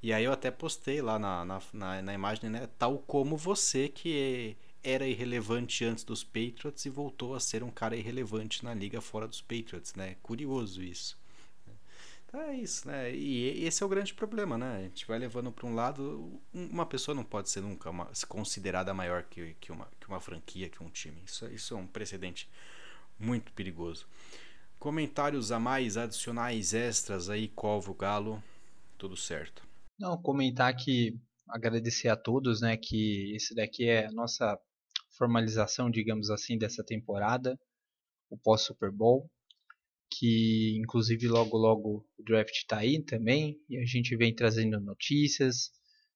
[0.03, 2.69] E aí eu até postei lá na, na, na, na imagem, né?
[2.79, 7.97] Tal como você que era irrelevante antes dos Patriots e voltou a ser um cara
[7.97, 10.17] irrelevante na liga fora dos Patriots, né?
[10.23, 11.17] Curioso isso.
[12.35, 13.15] É isso, né?
[13.15, 14.79] E esse é o grande problema, né?
[14.79, 16.41] A gente vai levando para um lado.
[16.53, 20.69] Uma pessoa não pode ser nunca uma, considerada maior que, que, uma, que uma franquia,
[20.69, 21.23] que um time.
[21.25, 22.51] Isso, isso é um precedente
[23.17, 24.09] muito perigoso.
[24.81, 28.43] Comentários a mais, adicionais, extras aí, Colvo, Galo,
[28.99, 29.65] tudo certo.
[29.97, 31.17] Não, comentar que
[31.49, 34.59] agradecer a todos, né, que esse daqui é a nossa
[35.17, 37.59] formalização, digamos assim, dessa temporada,
[38.29, 39.31] o pós-Super Bowl,
[40.19, 45.71] que inclusive logo logo o draft está aí também, e a gente vem trazendo notícias,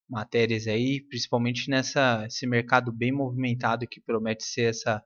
[0.09, 5.03] matérias aí, principalmente nessa esse mercado bem movimentado que promete ser essa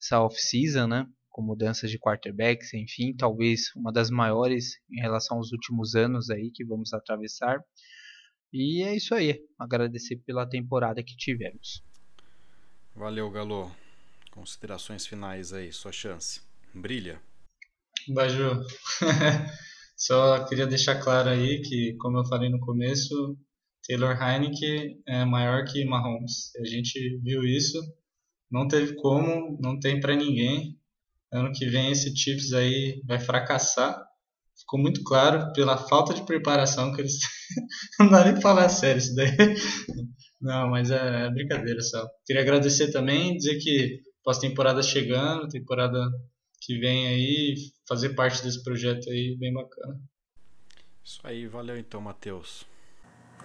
[0.00, 1.06] essa off-season, né?
[1.30, 6.50] Com mudanças de quarterbacks, enfim, talvez uma das maiores em relação aos últimos anos aí
[6.52, 7.62] que vamos atravessar.
[8.52, 9.40] E é isso aí.
[9.58, 11.82] Agradecer pela temporada que tivemos.
[12.94, 13.74] Valeu, Galo.
[14.30, 16.42] Considerações finais aí, sua chance.
[16.74, 17.31] Brilha.
[18.08, 18.60] Baju.
[19.96, 23.36] Só queria deixar claro aí que, como eu falei no começo,
[23.86, 26.54] Taylor Heineken é maior que Mahomes.
[26.60, 27.78] A gente viu isso,
[28.50, 30.78] não teve como, não tem para ninguém.
[31.32, 34.02] Ano que vem esse Chiefs aí vai fracassar
[34.62, 37.18] ficou muito claro pela falta de preparação que eles.
[37.98, 39.36] não dá nem pra falar sério isso daí.
[40.40, 42.04] Não, mas é, é brincadeira só.
[42.26, 46.00] Queria agradecer também, dizer que pós-temporada chegando, temporada
[46.64, 47.54] que vem aí,
[47.88, 50.00] fazer parte desse projeto aí, bem bacana.
[51.04, 52.64] Isso aí, valeu então, Matheus.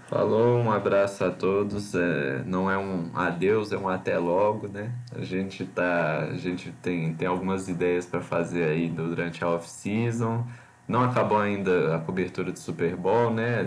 [0.07, 1.95] Falou, um abraço a todos.
[1.95, 4.93] É, não é um adeus, é um até logo, né?
[5.11, 9.67] A gente tá, a gente tem, tem algumas ideias para fazer aí durante a off
[9.67, 10.47] season.
[10.87, 13.65] Não acabou ainda a cobertura do Super Bowl, né?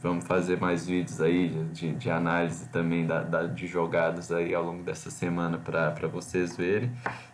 [0.00, 4.62] Vamos fazer mais vídeos aí de, de análise também da, da de jogadas aí ao
[4.62, 6.92] longo dessa semana para vocês verem.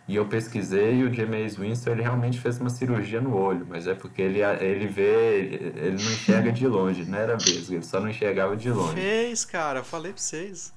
[0.09, 3.85] E eu pesquisei e o James Winston ele realmente fez uma cirurgia no olho, mas
[3.85, 5.37] é porque ele, ele vê,
[5.75, 8.95] ele não enxerga de longe, não era vesgo, ele só não enxergava de longe.
[8.95, 10.73] Fez, cara, eu falei pra vocês.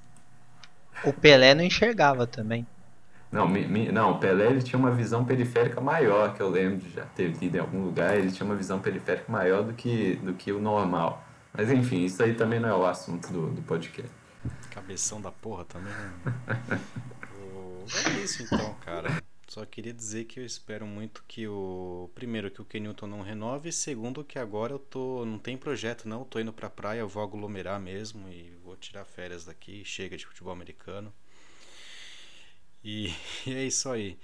[1.03, 2.67] O Pelé não enxergava também.
[3.31, 6.77] Não, mi, mi, não, o Pelé ele tinha uma visão periférica maior, que eu lembro
[6.77, 10.15] de já ter lido em algum lugar, ele tinha uma visão periférica maior do que,
[10.17, 11.25] do que o normal.
[11.51, 14.11] Mas enfim, isso aí também não é o assunto do, do podcast.
[14.69, 15.91] Cabeção da porra também.
[15.91, 16.79] Né?
[18.05, 19.22] é isso então, cara.
[19.53, 22.09] Só queria dizer que eu espero muito que o.
[22.15, 23.69] Primeiro, que o Kenilton não renove.
[23.69, 25.23] E segundo, que agora eu tô.
[25.25, 26.21] Não tem projeto, não.
[26.21, 29.85] Eu tô indo pra praia, eu vou aglomerar mesmo e vou tirar férias daqui.
[29.85, 31.13] Chega de futebol americano.
[32.83, 33.13] E,
[33.45, 34.17] e é isso aí.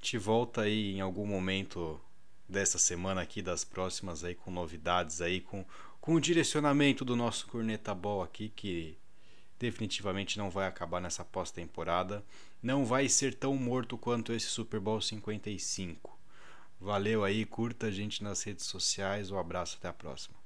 [0.00, 2.00] Te volta aí em algum momento
[2.48, 5.64] dessa semana aqui, das próximas aí, com novidades aí, com,
[6.00, 8.96] com o direcionamento do nosso Corneta Ball aqui, que
[9.58, 12.24] definitivamente não vai acabar nessa pós-temporada.
[12.62, 16.18] Não vai ser tão morto quanto esse Super Bowl 55.
[16.80, 19.30] Valeu aí, curta a gente nas redes sociais.
[19.30, 20.45] Um abraço, até a próxima.